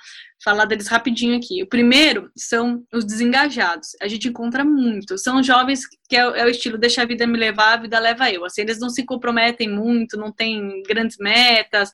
[0.44, 1.64] Falar deles rapidinho aqui.
[1.64, 3.90] O primeiro são os desengajados.
[4.02, 5.18] A gente encontra muito.
[5.18, 8.32] São jovens que é, é, o estilo deixa a vida me levar, a vida leva
[8.32, 8.44] eu.
[8.44, 11.92] Assim, eles não se comprometem muito, não têm grandes metas,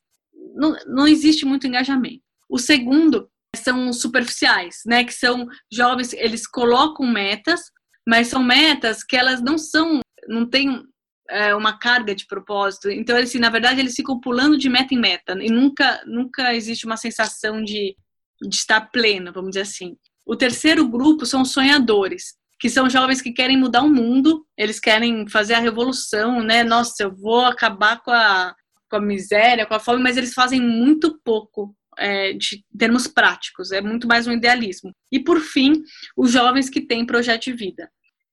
[0.54, 2.22] não, não existe muito engajamento.
[2.48, 5.04] O segundo são superficiais, né?
[5.04, 7.60] Que são jovens, eles colocam metas,
[8.06, 10.82] mas são metas que elas não são, não tem
[11.28, 12.90] é, uma carga de propósito.
[12.90, 16.86] Então, assim, na verdade, eles ficam pulando de meta em meta e nunca, nunca existe
[16.86, 17.96] uma sensação de,
[18.42, 19.96] de estar pleno, vamos dizer assim.
[20.26, 25.28] O terceiro grupo são sonhadores, que são jovens que querem mudar o mundo, eles querem
[25.28, 26.64] fazer a revolução, né?
[26.64, 28.54] Nossa, eu vou acabar com a,
[28.94, 33.72] com a miséria, com a fome, mas eles fazem muito pouco é, de termos práticos,
[33.72, 34.92] é muito mais um idealismo.
[35.10, 35.82] E por fim,
[36.16, 37.90] os jovens que têm projeto de vida,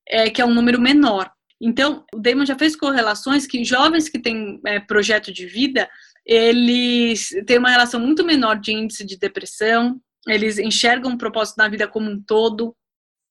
[0.08, 1.32] é, que é um número menor.
[1.60, 5.89] Então, o Damon já fez correlações que jovens que têm é, projeto de vida,
[6.26, 11.67] eles têm uma relação muito menor de índice de depressão, eles enxergam o propósito na
[11.67, 12.76] vida como um todo.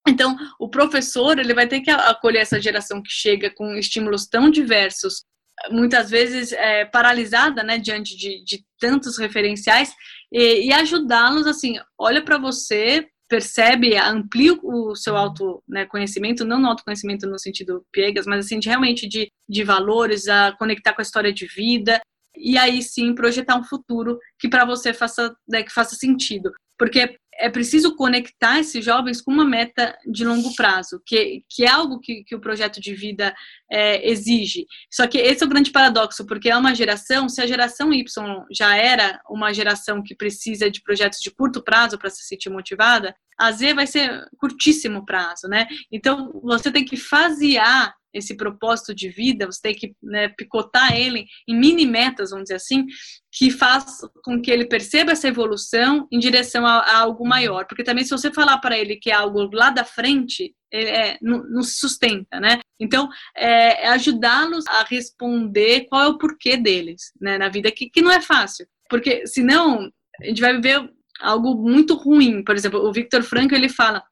[0.08, 4.50] Então, o professor ele vai ter que acolher essa geração que chega com estímulos tão
[4.50, 5.24] diversos,
[5.70, 9.92] muitas vezes é, paralisada, né, diante de, de tantos referenciais,
[10.32, 16.68] e, e ajudá-los assim, olha para você, percebe, amplia o seu autoconhecimento, né, não no
[16.68, 21.02] autoconhecimento no sentido piegas, mas assim, de, realmente de, de valores, a conectar com a
[21.02, 22.00] história de vida,
[22.36, 26.50] e aí sim projetar um futuro que para você faça, né, que faça sentido.
[26.78, 31.70] Porque é preciso conectar esses jovens com uma meta de longo prazo, que, que é
[31.70, 33.34] algo que, que o projeto de vida
[33.70, 34.66] é, exige.
[34.90, 38.04] Só que esse é o grande paradoxo, porque é uma geração, se a geração Y
[38.52, 43.14] já era uma geração que precisa de projetos de curto prazo para se sentir motivada,
[43.40, 45.66] a Z vai ser curtíssimo prazo, né?
[45.90, 51.26] Então, você tem que fasear esse propósito de vida, você tem que né, picotar ele
[51.48, 52.84] em mini metas, vamos dizer assim,
[53.32, 57.66] que faz com que ele perceba essa evolução em direção a, a algo maior.
[57.66, 61.42] Porque também se você falar para ele que é algo lá da frente, é, não,
[61.44, 62.60] não, se sustenta, né?
[62.78, 67.88] Então, é, é ajudá-los a responder qual é o porquê deles né, na vida, que,
[67.88, 68.66] que não é fácil.
[68.88, 70.90] Porque senão a gente vai viver
[71.20, 72.42] algo muito ruim.
[72.44, 74.02] Por exemplo, o Victor Franco ele fala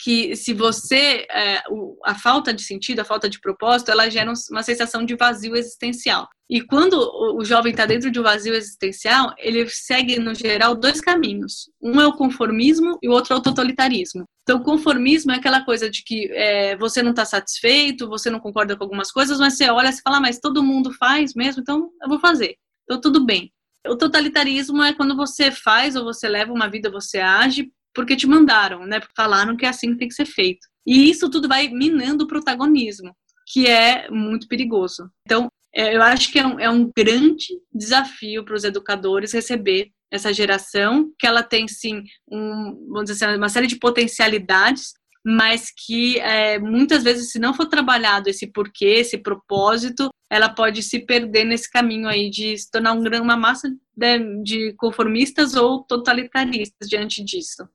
[0.00, 1.62] que se você é,
[2.04, 6.28] a falta de sentido, a falta de propósito, ela gera uma sensação de vazio existencial.
[6.50, 6.94] E quando
[7.36, 11.70] o jovem está dentro de um vazio existencial, ele segue no geral dois caminhos.
[11.80, 14.24] Um é o conformismo e o outro é o totalitarismo.
[14.42, 18.76] Então, conformismo é aquela coisa de que é, você não está satisfeito, você não concorda
[18.76, 21.90] com algumas coisas, mas você olha e fala, ah, mas todo mundo faz mesmo, então
[22.02, 22.56] eu vou fazer.
[22.84, 23.50] Então, tudo bem.
[23.86, 28.26] O totalitarismo é quando você faz ou você leva uma vida, você age porque te
[28.26, 28.98] mandaram, né?
[28.98, 30.66] Porque falaram que é assim que tem que ser feito.
[30.86, 33.14] E isso tudo vai minando o protagonismo,
[33.46, 35.08] que é muito perigoso.
[35.26, 39.90] Então, é, eu acho que é um, é um grande desafio para os educadores receber
[40.10, 44.92] essa geração, que ela tem sim um, vamos dizer assim, uma série de potencialidades,
[45.26, 50.82] mas que é, muitas vezes, se não for trabalhado esse porquê, esse propósito, ela pode
[50.82, 55.84] se perder nesse caminho aí de se tornar um, uma massa de, de conformistas ou
[55.84, 57.68] totalitaristas diante disso.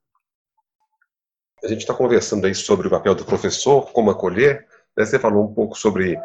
[1.63, 4.65] A gente está conversando aí sobre o papel do professor, como acolher.
[4.95, 5.05] Né?
[5.05, 6.17] Você falou um pouco sobre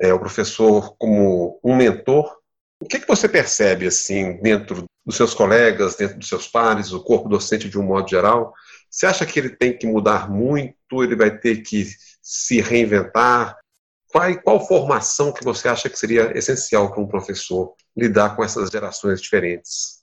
[0.00, 2.38] é, o professor como um mentor
[2.80, 7.02] O que, que você percebe, assim, dentro dos seus colegas, dentro dos seus pares, o
[7.02, 8.52] corpo docente de um modo geral?
[8.90, 11.86] Você acha que ele tem que mudar muito, ele vai ter que
[12.22, 13.58] se reinventar?
[14.08, 18.70] Qual, qual formação que você acha que seria essencial para um professor lidar com essas
[18.70, 20.00] gerações diferentes?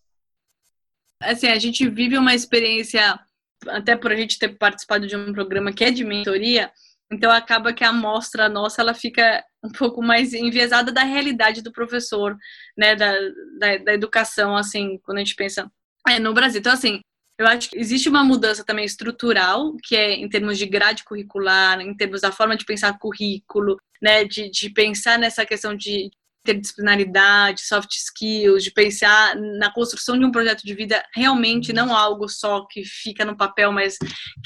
[1.19, 3.19] Assim, a gente vive uma experiência,
[3.67, 6.71] até por a gente ter participado de um programa que é de mentoria,
[7.11, 11.71] então acaba que a amostra nossa ela fica um pouco mais enviesada da realidade do
[11.71, 12.37] professor,
[12.77, 13.11] né, da,
[13.59, 15.71] da, da educação, assim, quando a gente pensa
[16.07, 16.59] é, no Brasil.
[16.59, 16.99] Então, assim,
[17.39, 21.79] eu acho que existe uma mudança também estrutural, que é em termos de grade curricular,
[21.79, 26.09] em termos da forma de pensar currículo, né, de, de pensar nessa questão de
[26.47, 32.29] interdisciplinaridade, soft skills, de pensar na construção de um projeto de vida realmente não algo
[32.29, 33.97] só que fica no papel, mas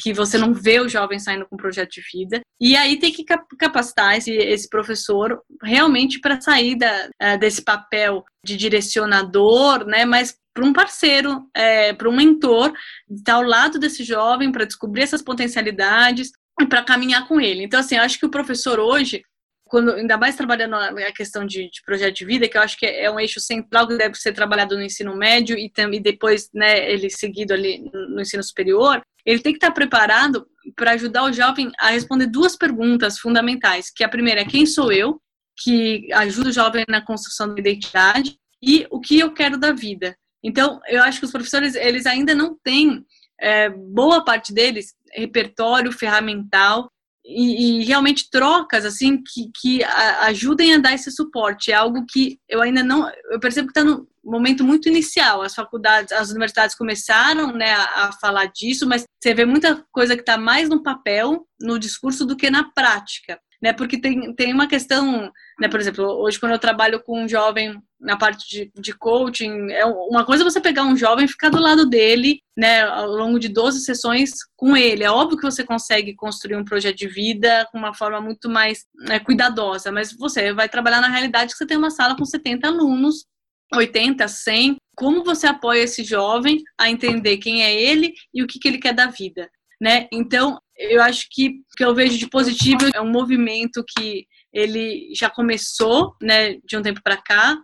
[0.02, 2.42] que você não vê o jovem saindo com um projeto de vida.
[2.60, 3.26] E aí tem que
[3.58, 10.36] capacitar esse, esse professor realmente para sair da, uh, desse papel de direcionador, né, mas
[10.54, 12.74] para um parceiro, é, para um mentor,
[13.10, 16.32] estar ao lado desse jovem para descobrir essas potencialidades
[16.70, 17.64] para caminhar com ele.
[17.64, 19.24] Então, assim, eu acho que o professor hoje,
[19.72, 22.86] quando ainda mais trabalhando a questão de, de, projeto de vida, que eu acho que
[22.86, 26.92] é um eixo central que deve ser trabalhado no ensino médio e, também depois, né,
[26.92, 30.46] ele seguido ali no ensino superior, ele tem que estar preparado
[30.76, 34.92] para ajudar o jovem a responder duas perguntas fundamentais, que a primeira é quem sou
[34.92, 35.22] eu,
[35.64, 40.18] que ajuda o jovem na construção da identidade, e o que eu quero da vida.
[40.44, 43.06] Então, eu acho que os professores, eles ainda não têm,
[43.40, 46.92] é, boa parte deles, repertório ferramental
[47.24, 49.84] e, e, realmente trocas assim que, que
[50.22, 51.72] ajudem a dar esse suporte.
[51.72, 55.42] É algo que eu ainda não, eu percebo que está no momento muito inicial.
[55.42, 60.16] As faculdades, as universidades começaram né, a, a falar disso, mas você vê muita coisa
[60.16, 63.40] que está mais no papel, no discurso, do que na prática.
[63.62, 67.30] Né, porque tem, tem uma questão, né, por exemplo, hoje quando eu trabalho com um
[67.30, 71.50] jovem na parte de, de coaching, é uma coisa você pegar um jovem e ficar
[71.50, 75.04] do lado dele, né, ao longo de 12 sessões com ele.
[75.04, 78.84] É óbvio que você consegue construir um projeto de vida com uma forma muito mais
[78.96, 82.68] né, cuidadosa, mas você vai trabalhar na realidade que você tem uma sala com 70
[82.68, 83.26] alunos,
[83.74, 84.76] 80, 100.
[84.96, 88.80] Como você apoia esse jovem a entender quem é ele e o que, que ele
[88.80, 89.50] quer da vida?
[89.80, 90.08] Né?
[90.12, 90.60] Então,
[90.90, 95.30] eu acho que o que eu vejo de positivo é um movimento que ele já
[95.30, 97.58] começou, né, de um tempo para cá,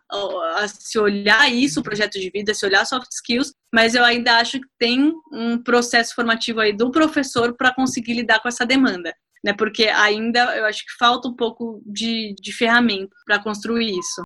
[0.55, 4.37] a se olhar isso, o projeto de vida, se olhar soft skills, mas eu ainda
[4.37, 9.13] acho que tem um processo formativo aí do professor para conseguir lidar com essa demanda,
[9.43, 14.21] né, porque ainda eu acho que falta um pouco de, de ferramenta para construir isso.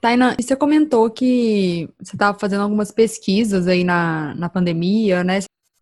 [0.00, 5.40] Taina, você comentou que você estava fazendo algumas pesquisas aí na, na pandemia, né?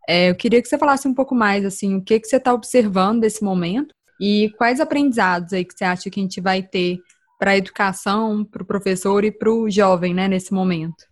[0.08, 2.52] É, eu queria que você falasse um pouco mais, assim, o que, que você está
[2.52, 6.98] observando desse momento e quais aprendizados aí que você acha que a gente vai ter
[7.38, 11.04] para a educação, para o professor e para o jovem, né, nesse momento?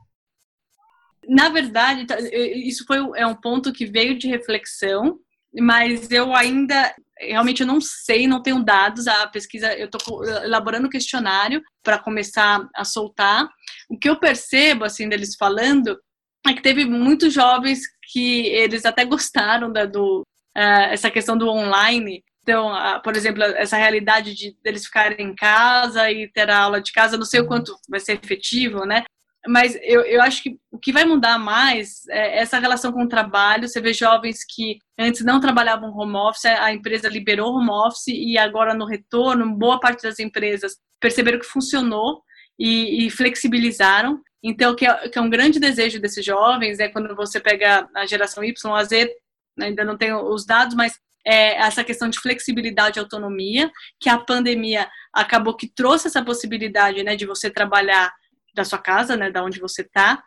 [1.28, 5.18] Na verdade, tá, isso foi é um ponto que veio de reflexão,
[5.54, 6.94] mas eu ainda
[7.28, 9.06] realmente eu não sei, não tenho dados.
[9.06, 13.48] A pesquisa, eu estou elaborando um questionário para começar a soltar.
[13.88, 15.98] O que eu percebo, assim, deles falando,
[16.46, 17.80] é que teve muitos jovens
[18.12, 20.20] que eles até gostaram da, do,
[20.56, 22.72] uh, essa questão do online, então,
[23.04, 27.16] por exemplo, essa realidade de eles ficarem em casa e ter a aula de casa,
[27.16, 29.04] não sei o quanto vai ser efetivo, né?
[29.46, 33.08] Mas eu, eu acho que o que vai mudar mais é essa relação com o
[33.08, 33.68] trabalho.
[33.68, 38.38] Você vê jovens que antes não trabalhavam home office, a empresa liberou home office e
[38.38, 42.22] agora no retorno, boa parte das empresas perceberam que funcionou
[42.58, 44.20] e, e flexibilizaram.
[44.42, 48.04] Então, que é, que é um grande desejo desses jovens é quando você pega a
[48.06, 49.14] geração Y, a Z,
[49.60, 53.70] ainda não tenho os dados, mas é, essa questão de flexibilidade e autonomia,
[54.00, 58.12] que a pandemia acabou que trouxe essa possibilidade, né, de você trabalhar
[58.54, 60.22] da sua casa, né, da onde você está,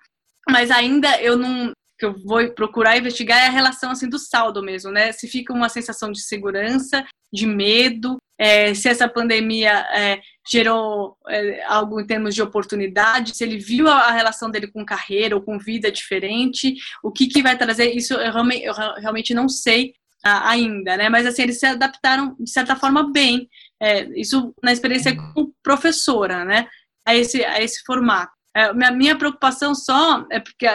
[0.49, 4.61] mas ainda eu não que eu vou procurar investigar é a relação assim do saldo
[4.61, 5.13] mesmo, né?
[5.13, 10.19] Se fica uma sensação de segurança, de medo, é, se essa pandemia é,
[10.49, 14.85] gerou é, algo em termos de oportunidade, se ele viu a, a, relação dele com
[14.85, 19.33] carreira ou com vida diferente, o que, que vai trazer, isso eu realmente, eu realmente
[19.33, 21.07] não sei ainda, né?
[21.07, 23.47] Mas assim, eles se adaptaram de certa forma bem.
[23.79, 26.67] É, isso na experiência como professora, né?
[27.05, 28.33] A esse, a esse formato.
[28.55, 30.65] É, minha, minha preocupação só é porque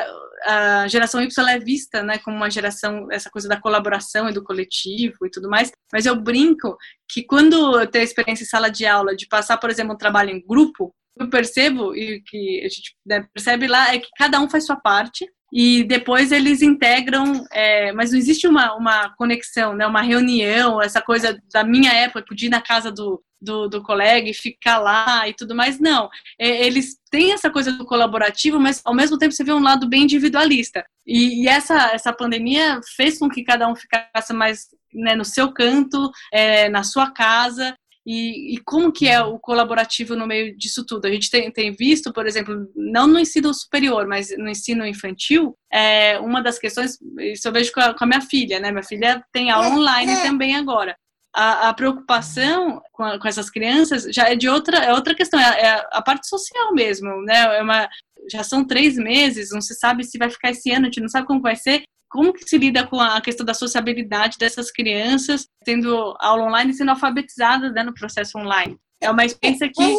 [0.44, 4.42] a, geração Y é vista, né, como uma geração essa coisa da colaboração e do
[4.42, 5.72] coletivo e tudo mais.
[5.92, 6.76] Mas eu brinco
[7.08, 10.30] que quando eu tenho experiência em sala de aula de passar, por exemplo, um trabalho
[10.30, 14.48] em grupo, eu percebo e que a gente né, percebe lá é que cada um
[14.48, 19.86] faz sua parte e depois eles integram, é, mas não existe uma, uma conexão, né,
[19.86, 24.28] uma reunião, essa coisa da minha época, podia ir na casa do, do, do, colega
[24.28, 26.08] e ficar lá e tudo mais, não.
[26.38, 29.88] É, eles têm essa coisa do colaborativo, mas ao mesmo tempo você vê um lado
[29.88, 30.84] bem individualista.
[31.06, 35.52] E, e essa, essa pandemia fez com que cada um ficasse mais né, no seu
[35.52, 37.74] canto, é, na sua casa,
[38.06, 41.06] e, e, como que é o colaborativo no meio disso tudo?
[41.06, 45.54] A gente tem, tem visto, por exemplo, não no ensino superior, mas no ensino infantil,
[45.70, 48.70] é, uma das questões, isso eu vejo com a, com a minha filha, né?
[48.70, 50.96] Minha filha tem aula online também agora.
[51.32, 55.38] A, a preocupação com, a, com, essas crianças já é de outra, é outra questão,
[55.38, 57.58] é, é a parte social mesmo, né?
[57.58, 57.88] É uma,
[58.30, 61.08] já são três meses, não se sabe se vai ficar esse ano, a gente não
[61.08, 65.46] sabe como vai ser, como que se lida com a questão da sociabilidade dessas crianças,
[65.64, 68.76] tendo aula online e sendo alfabetizadas né, no processo online?
[69.00, 69.96] É uma experiência que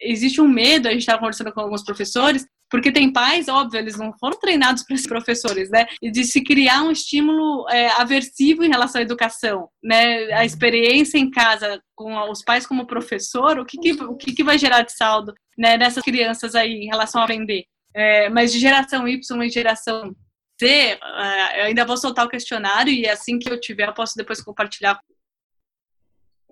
[0.00, 3.96] existe um medo, a gente estava conversando com alguns professores, porque tem pais, óbvio, eles
[3.96, 5.86] não foram treinados para ser professores, né?
[6.02, 10.32] E de se criar um estímulo é, aversivo em relação à educação, né?
[10.32, 14.42] A experiência em casa com os pais como professor, o que, que o que, que
[14.42, 17.64] vai gerar de saldo né, nessas crianças aí em relação a aprender?
[17.94, 20.14] É, mas de geração Y e geração
[20.64, 24.40] uh, eu ainda vou soltar o questionário e assim que eu tiver, eu posso depois
[24.40, 24.98] compartilhar.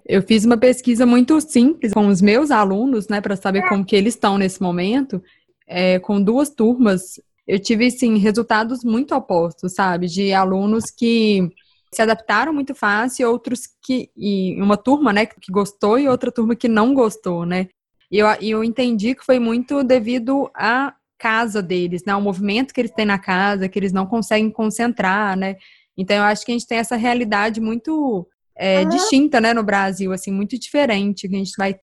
[0.07, 3.97] Eu fiz uma pesquisa muito simples com os meus alunos, né, para saber como que
[3.97, 5.23] eles estão nesse momento,
[5.67, 7.19] é, com duas turmas.
[7.47, 11.51] Eu tive, sim, resultados muito opostos, sabe, de alunos que
[11.93, 16.55] se adaptaram muito fácil, outros que, e uma turma, né, que gostou e outra turma
[16.55, 17.69] que não gostou, né.
[18.11, 20.95] E eu, eu entendi que foi muito devido a
[21.25, 22.15] casa deles, né?
[22.15, 25.57] O movimento que eles têm na casa, que eles não conseguem concentrar, né?
[25.97, 30.13] Então eu acho que a gente tem essa realidade muito é, distinta, né, no Brasil,
[30.13, 31.77] assim, muito diferente que a gente vai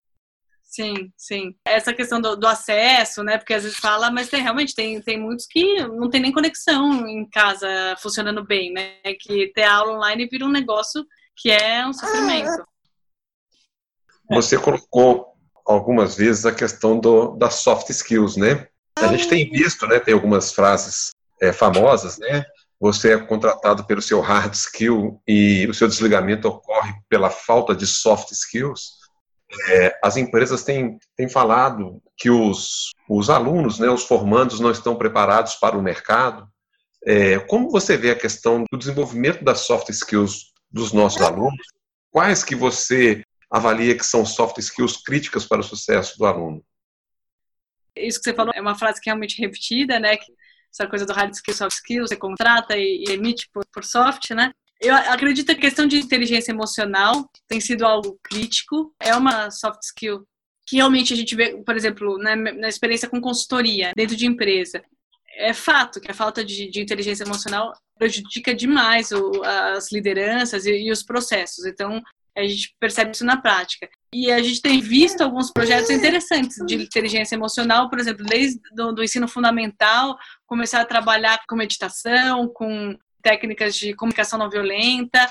[0.64, 1.54] Sim, sim.
[1.66, 3.38] Essa questão do, do, acesso, né?
[3.38, 7.06] Porque às vezes fala, mas tem, realmente tem, tem muitos que não tem nem conexão
[7.10, 7.68] em casa
[8.02, 8.94] funcionando bem, né?
[9.20, 12.66] Que ter aula online vira um negócio que é um sofrimento.
[14.30, 15.34] Você colocou
[15.66, 18.70] algumas vezes a questão do, das soft skills, né?
[18.98, 21.12] A gente tem visto, né, tem algumas frases
[21.42, 22.46] é, famosas, né?
[22.80, 27.86] Você é contratado pelo seu hard skill e o seu desligamento ocorre pela falta de
[27.86, 29.00] soft skills.
[29.70, 34.96] É, as empresas têm, têm falado que os, os alunos, né, os formandos, não estão
[34.96, 36.48] preparados para o mercado.
[37.06, 41.66] É, como você vê a questão do desenvolvimento das soft skills dos nossos alunos?
[42.10, 46.64] Quais que você avalia que são soft skills críticas para o sucesso do aluno?
[48.06, 50.18] Isso que você falou é uma frase que é realmente repetida, né?
[50.74, 54.32] Essa coisa do hard skill, soft skill, você contrata e, e emite por, por soft,
[54.32, 54.52] né?
[54.80, 58.93] Eu acredito que a questão de inteligência emocional tem sido algo crítico.
[58.99, 60.26] É uma soft skill
[60.66, 64.82] que realmente a gente vê, por exemplo, na, na experiência com consultoria dentro de empresa.
[65.36, 70.72] É fato que a falta de, de inteligência emocional prejudica demais o, as lideranças e,
[70.72, 71.66] e os processos.
[71.66, 72.02] Então,
[72.38, 73.89] a gente percebe isso na prática.
[74.13, 78.91] E a gente tem visto alguns projetos interessantes de inteligência emocional, por exemplo, desde do,
[78.93, 85.29] do ensino fundamental, começar a trabalhar com meditação, com técnicas de comunicação não violenta.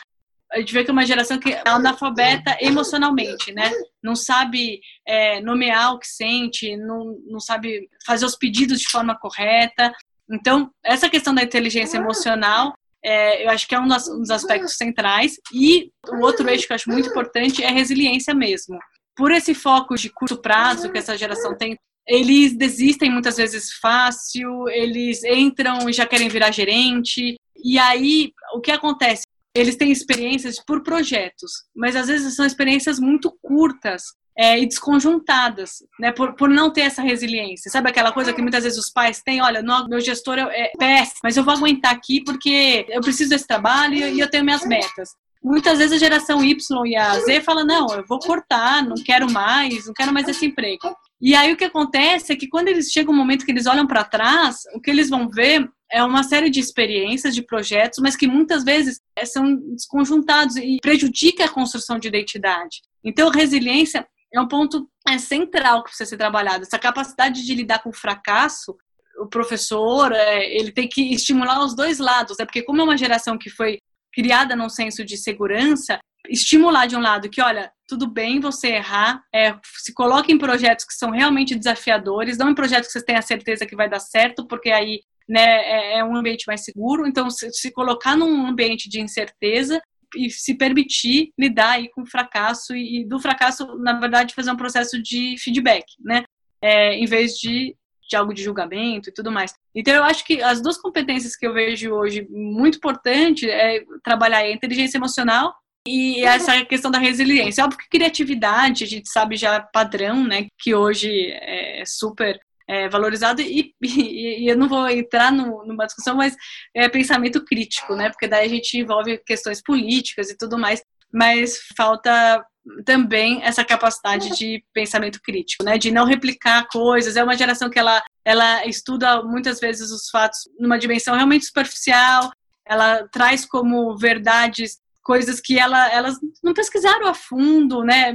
[0.52, 3.70] A gente vê que é uma geração que é analfabeta emocionalmente, né?
[4.02, 9.16] Não sabe é, nomear o que sente, não, não sabe fazer os pedidos de forma
[9.16, 9.92] correta.
[10.28, 14.76] Então, essa questão da inteligência emocional é, eu acho que é um um dos, aspectos
[14.76, 15.36] centrais.
[15.52, 18.78] E o outro eixo que eu acho muito importante é resiliência mesmo.
[19.16, 21.76] Por esse foco de curto prazo que essa geração tem,
[22.06, 27.36] eles desistem muitas vezes fácil, eles entram e já querem virar gerente.
[27.62, 29.24] E aí, o que acontece?
[29.54, 34.02] Eles têm experiências por projetos, mas às vezes são experiências muito curtas
[34.36, 37.70] é, e desconjuntadas, né, por, por não ter essa resiliência.
[37.70, 39.42] Sabe aquela coisa que muitas vezes os pais têm?
[39.42, 43.30] Olha, no, meu gestor é, é péssimo, mas eu vou aguentar aqui porque eu preciso
[43.30, 45.10] desse trabalho e eu tenho minhas metas.
[45.42, 49.30] Muitas vezes a geração Y e a Z fala: não, eu vou cortar, não quero
[49.30, 50.94] mais, não quero mais esse emprego.
[51.20, 53.86] E aí o que acontece é que quando eles chegam um momento que eles olham
[53.86, 58.16] para trás, o que eles vão ver é uma série de experiências, de projetos, mas
[58.16, 62.80] que muitas vezes são desconjuntados e prejudica a construção de identidade.
[63.02, 66.62] Então, resiliência é um ponto é, central que precisa ser trabalhado.
[66.62, 68.76] Essa capacidade de lidar com o fracasso,
[69.18, 72.44] o professor, é, ele tem que estimular os dois lados, né?
[72.44, 73.78] porque como é uma geração que foi
[74.12, 79.22] criada num senso de segurança, estimular de um lado que, olha, tudo bem você errar,
[79.34, 83.22] é, se coloque em projetos que são realmente desafiadores, não em projetos que você tenha
[83.22, 87.06] certeza que vai dar certo, porque aí né, é, é um ambiente mais seguro.
[87.06, 89.80] Então, se, se colocar num ambiente de incerteza
[90.16, 94.50] e se permitir lidar aí com o fracasso e, e, do fracasso, na verdade, fazer
[94.50, 96.24] um processo de feedback, né?
[96.62, 97.74] É, em vez de,
[98.08, 99.54] de algo de julgamento e tudo mais.
[99.74, 104.38] Então, eu acho que as duas competências que eu vejo hoje muito importante é trabalhar
[104.38, 105.54] a inteligência emocional
[105.86, 107.64] e essa questão da resiliência.
[107.64, 112.38] Óbvio que criatividade, a gente sabe já padrão, né, que hoje é super
[112.70, 116.36] é, valorizado e, e, e, eu não vou entrar no, numa discussão, mas
[116.72, 120.80] é pensamento crítico, né, porque daí a gente envolve questões políticas e tudo mais,
[121.12, 122.44] mas falta
[122.84, 127.16] também essa capacidade de pensamento crítico, né, de não replicar coisas.
[127.16, 132.30] É uma geração que ela ela estuda muitas vezes os fatos numa dimensão realmente superficial.
[132.64, 138.14] Ela traz como verdades coisas que ela, elas não pesquisaram a fundo, né?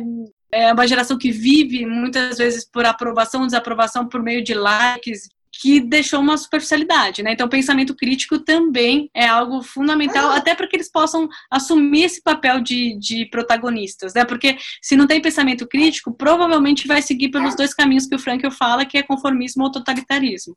[0.58, 5.28] É uma geração que vive muitas vezes por aprovação ou desaprovação por meio de likes,
[5.62, 7.34] que deixou uma superficialidade, né?
[7.34, 12.62] Então, pensamento crítico também é algo fundamental, até para que eles possam assumir esse papel
[12.62, 14.24] de, de protagonistas, né?
[14.26, 18.49] Porque se não tem pensamento crítico, provavelmente vai seguir pelos dois caminhos que o Frankl
[18.49, 20.56] fala, que é conformismo ou totalitarismo.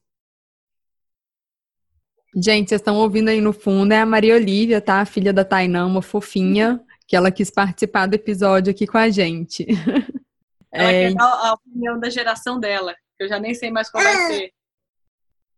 [2.34, 5.00] Gente, vocês estão ouvindo aí no fundo, é a Maria Olívia, tá?
[5.00, 9.08] A filha da Tainã, uma fofinha, que ela quis participar do episódio aqui com a
[9.08, 9.66] gente.
[10.70, 11.08] Ela é...
[11.08, 14.14] quer dar a opinião da geração dela, que eu já nem sei mais qual vai
[14.26, 14.52] ser.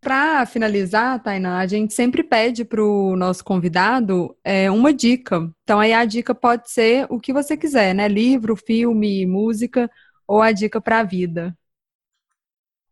[0.01, 5.53] Para finalizar, Tainá, a gente sempre pede para o nosso convidado é, uma dica.
[5.65, 8.07] Então, aí a dica pode ser o que você quiser, né?
[8.07, 9.91] Livro, filme, música
[10.27, 11.55] ou a dica para a vida.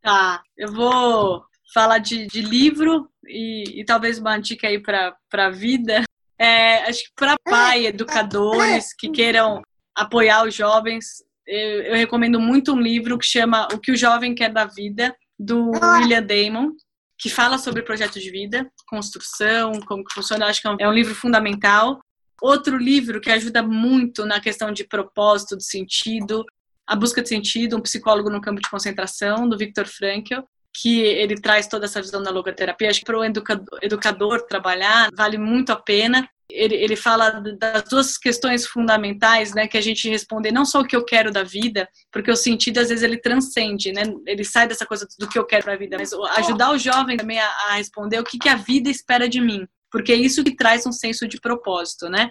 [0.03, 5.51] Tá, eu vou falar de, de livro e, e, talvez uma dica aí para a
[5.51, 6.03] vida.
[6.39, 9.63] É, acho que para pai, educadores que queiram
[9.95, 14.35] apoiar os jovens, eu, eu recomendo muito um livro que chama O que o Jovem
[14.35, 16.73] Quer da Vida, do William Damon
[17.19, 20.45] que fala sobre projeto de vida, construção, como que funciona.
[20.45, 22.01] Eu acho que é um, é um livro fundamental.
[22.41, 26.45] Outro livro que ajuda muito na questão de propósito, de sentido,
[26.87, 30.43] A Busca de Sentido, um psicólogo no campo de concentração, do Viktor Frankl,
[30.81, 32.91] que ele traz toda essa visão da logoterapia.
[32.91, 37.85] Acho que para o educador, educador trabalhar vale muito a pena ele, ele fala das
[37.85, 41.43] duas questões fundamentais, né, que a gente responder não só o que eu quero da
[41.43, 45.39] vida, porque o sentido às vezes ele transcende, né, ele sai dessa coisa do que
[45.39, 48.49] eu quero da vida, mas ajudar o jovem também a, a responder o que, que
[48.49, 52.31] a vida espera de mim, porque é isso que traz um senso de propósito, né.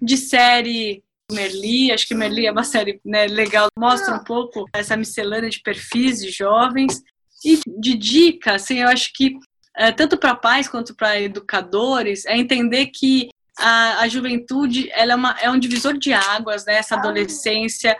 [0.00, 4.96] De série Merli, acho que Merli é uma série né, legal, mostra um pouco essa
[4.96, 7.02] miscelânea de perfis de jovens.
[7.44, 9.34] E de dica, assim, eu acho que
[9.76, 15.16] é, tanto para pais quanto para educadores, é entender que a, a juventude ela é,
[15.16, 16.74] uma, é um divisor de águas, né?
[16.74, 17.96] essa adolescência,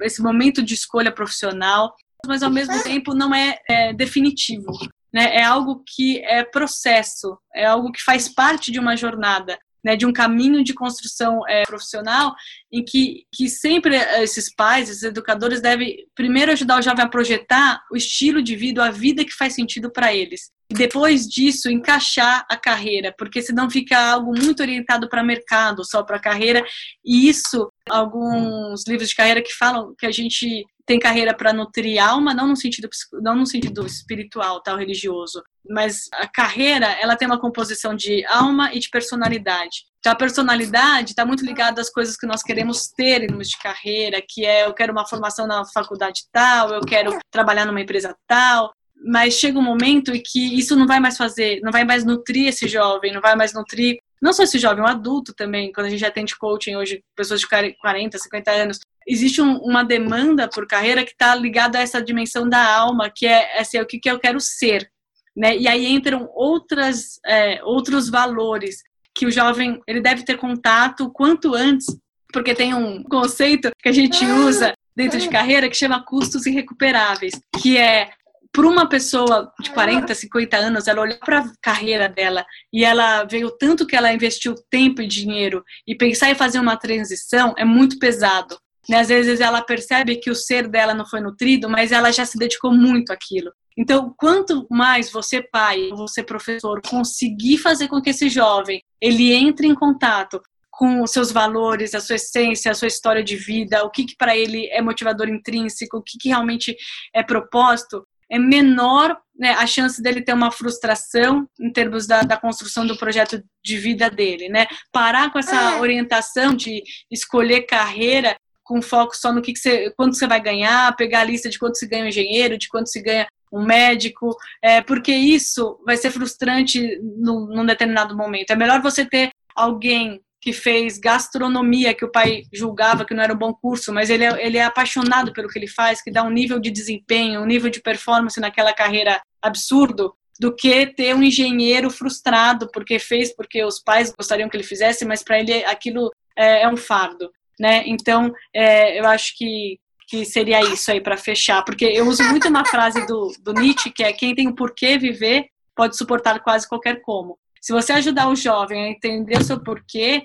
[0.00, 1.94] esse momento de escolha profissional,
[2.26, 4.70] mas ao mesmo tempo não é, é definitivo.
[5.12, 5.36] Né?
[5.36, 9.58] É algo que é processo, é algo que faz parte de uma jornada.
[9.84, 12.34] Né, de um caminho de construção é, profissional
[12.72, 17.82] em que, que sempre esses pais, esses educadores devem primeiro ajudar o jovem a projetar
[17.92, 22.44] o estilo de vida, a vida que faz sentido para eles e depois disso encaixar
[22.48, 26.64] a carreira, porque senão fica algo muito orientado para mercado, só para carreira.
[27.04, 32.02] E isso, alguns livros de carreira que falam que a gente tem carreira para nutrir
[32.02, 32.88] alma, não no sentido
[33.22, 38.72] não no sentido espiritual, tal religioso, mas a carreira, ela tem uma composição de alma
[38.74, 39.86] e de personalidade.
[39.98, 43.58] Então, a personalidade está muito ligada às coisas que nós queremos ter em termos de
[43.58, 48.14] carreira, que é eu quero uma formação na faculdade tal, eu quero trabalhar numa empresa
[48.26, 48.70] tal,
[49.06, 52.48] mas chega um momento em que isso não vai mais fazer, não vai mais nutrir
[52.48, 55.90] esse jovem, não vai mais nutrir, não só esse jovem, um adulto também, quando a
[55.90, 61.04] gente atende coaching hoje, pessoas de 40, 50 anos, existe um, uma demanda por carreira
[61.04, 64.18] que está ligada a essa dimensão da alma, que é assim, o que, que eu
[64.18, 64.88] quero ser,
[65.36, 65.56] né?
[65.56, 68.82] E aí entram outras, é, outros valores
[69.14, 71.86] que o jovem ele deve ter contato quanto antes,
[72.32, 77.34] porque tem um conceito que a gente usa dentro de carreira que chama custos irrecuperáveis,
[77.60, 78.10] que é
[78.54, 83.24] para uma pessoa de 40, 50 anos, ela olhar para a carreira dela e ela
[83.24, 87.52] ver o tanto que ela investiu tempo e dinheiro e pensar em fazer uma transição
[87.58, 88.56] é muito pesado.
[88.88, 89.00] Né?
[89.00, 92.38] Às vezes ela percebe que o ser dela não foi nutrido, mas ela já se
[92.38, 93.52] dedicou muito àquilo.
[93.76, 99.66] Então, quanto mais você, pai, você, professor, conseguir fazer com que esse jovem ele entre
[99.66, 103.90] em contato com os seus valores, a sua essência, a sua história de vida, o
[103.90, 106.76] que, que para ele é motivador intrínseco, o que, que realmente
[107.14, 112.36] é propósito, é menor né, a chance dele ter uma frustração em termos da, da,
[112.36, 114.66] construção do projeto de vida dele, né?
[114.92, 115.80] Parar com essa é.
[115.80, 120.96] orientação de escolher carreira com foco só no que, que você, quanto você vai ganhar,
[120.96, 124.36] pegar a lista de quanto se ganha um engenheiro, de quanto se ganha um médico,
[124.60, 128.50] é, porque isso vai ser frustrante num, num determinado momento.
[128.50, 133.32] É melhor você ter alguém que fez gastronomia, que o pai julgava que não era
[133.32, 136.22] um bom curso, mas ele é, ele é apaixonado pelo que ele faz, que dá
[136.22, 141.22] um nível de desempenho, um nível de performance naquela carreira absurdo do que ter um
[141.22, 146.10] engenheiro frustrado porque fez porque os pais gostariam que ele fizesse, mas para ele aquilo
[146.36, 147.82] é, é, um fardo, né?
[147.86, 152.46] Então, é, eu acho que que seria isso aí para fechar, porque eu uso muito
[152.48, 156.68] uma frase do, do Nietzsche que é quem tem o porquê viver pode suportar quase
[156.68, 157.38] qualquer como.
[157.60, 160.24] Se você ajudar o jovem a entender o seu porquê,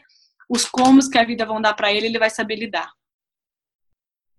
[0.50, 2.92] os comos que a vida vão dar para ele, ele vai saber lidar.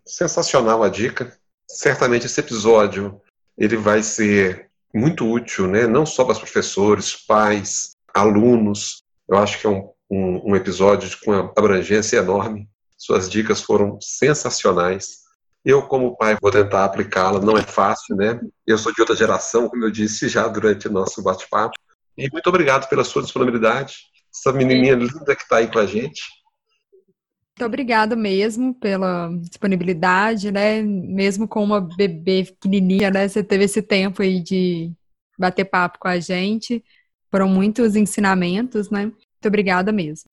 [0.05, 1.35] Sensacional a dica.
[1.67, 3.19] Certamente esse episódio
[3.57, 5.87] ele vai ser muito útil, né?
[5.87, 9.03] não só para os professores, pais, alunos.
[9.27, 12.69] Eu acho que é um, um, um episódio com uma abrangência enorme.
[13.01, 15.21] Suas dicas foram sensacionais.
[15.65, 17.39] Eu, como pai, vou tentar aplicá-la.
[17.39, 18.39] Não é fácil, né?
[18.65, 21.73] Eu sou de outra geração, como eu disse já durante o nosso bate-papo.
[22.15, 23.95] E muito obrigado pela sua disponibilidade.
[24.31, 26.21] Essa menininha linda que está aí com a gente.
[27.57, 30.83] Muito obrigada mesmo pela disponibilidade, né?
[30.83, 33.27] Mesmo com uma bebê pequenininha, né?
[33.27, 34.91] Você teve esse tempo aí de
[35.39, 36.83] bater papo com a gente.
[37.31, 39.05] Foram muitos ensinamentos, né?
[39.05, 40.30] Muito obrigada mesmo.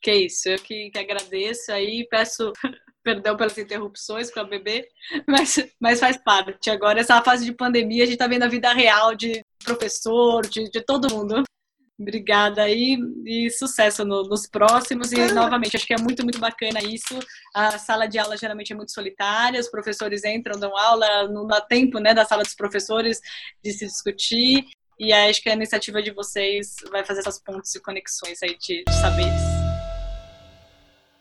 [0.00, 2.52] Que isso, eu que, que agradeço aí, peço
[3.02, 4.88] perdão pelas interrupções com a bebê,
[5.26, 6.70] mas, mas faz parte.
[6.70, 10.70] Agora, essa fase de pandemia, a gente está vendo a vida real de professor, de,
[10.70, 11.42] de todo mundo.
[12.00, 12.96] Obrigada aí
[13.26, 15.10] e sucesso no, nos próximos.
[15.10, 17.18] E novamente, acho que é muito, muito bacana isso.
[17.52, 21.60] A sala de aula geralmente é muito solitária, os professores entram, dão aula, não dá
[21.60, 23.20] tempo né, da sala dos professores
[23.64, 24.64] de se discutir.
[24.96, 28.84] E acho que a iniciativa de vocês vai fazer essas pontes e conexões aí de,
[28.84, 29.67] de saberes.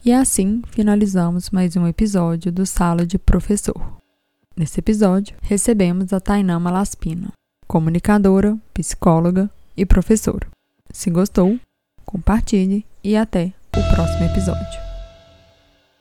[0.07, 3.97] E assim finalizamos mais um episódio do Sala de Professor.
[4.55, 7.33] Nesse episódio, recebemos a Tainá Malaspina,
[7.67, 10.47] comunicadora, psicóloga e professora.
[10.91, 11.59] Se gostou,
[12.05, 14.86] compartilhe e até o próximo episódio.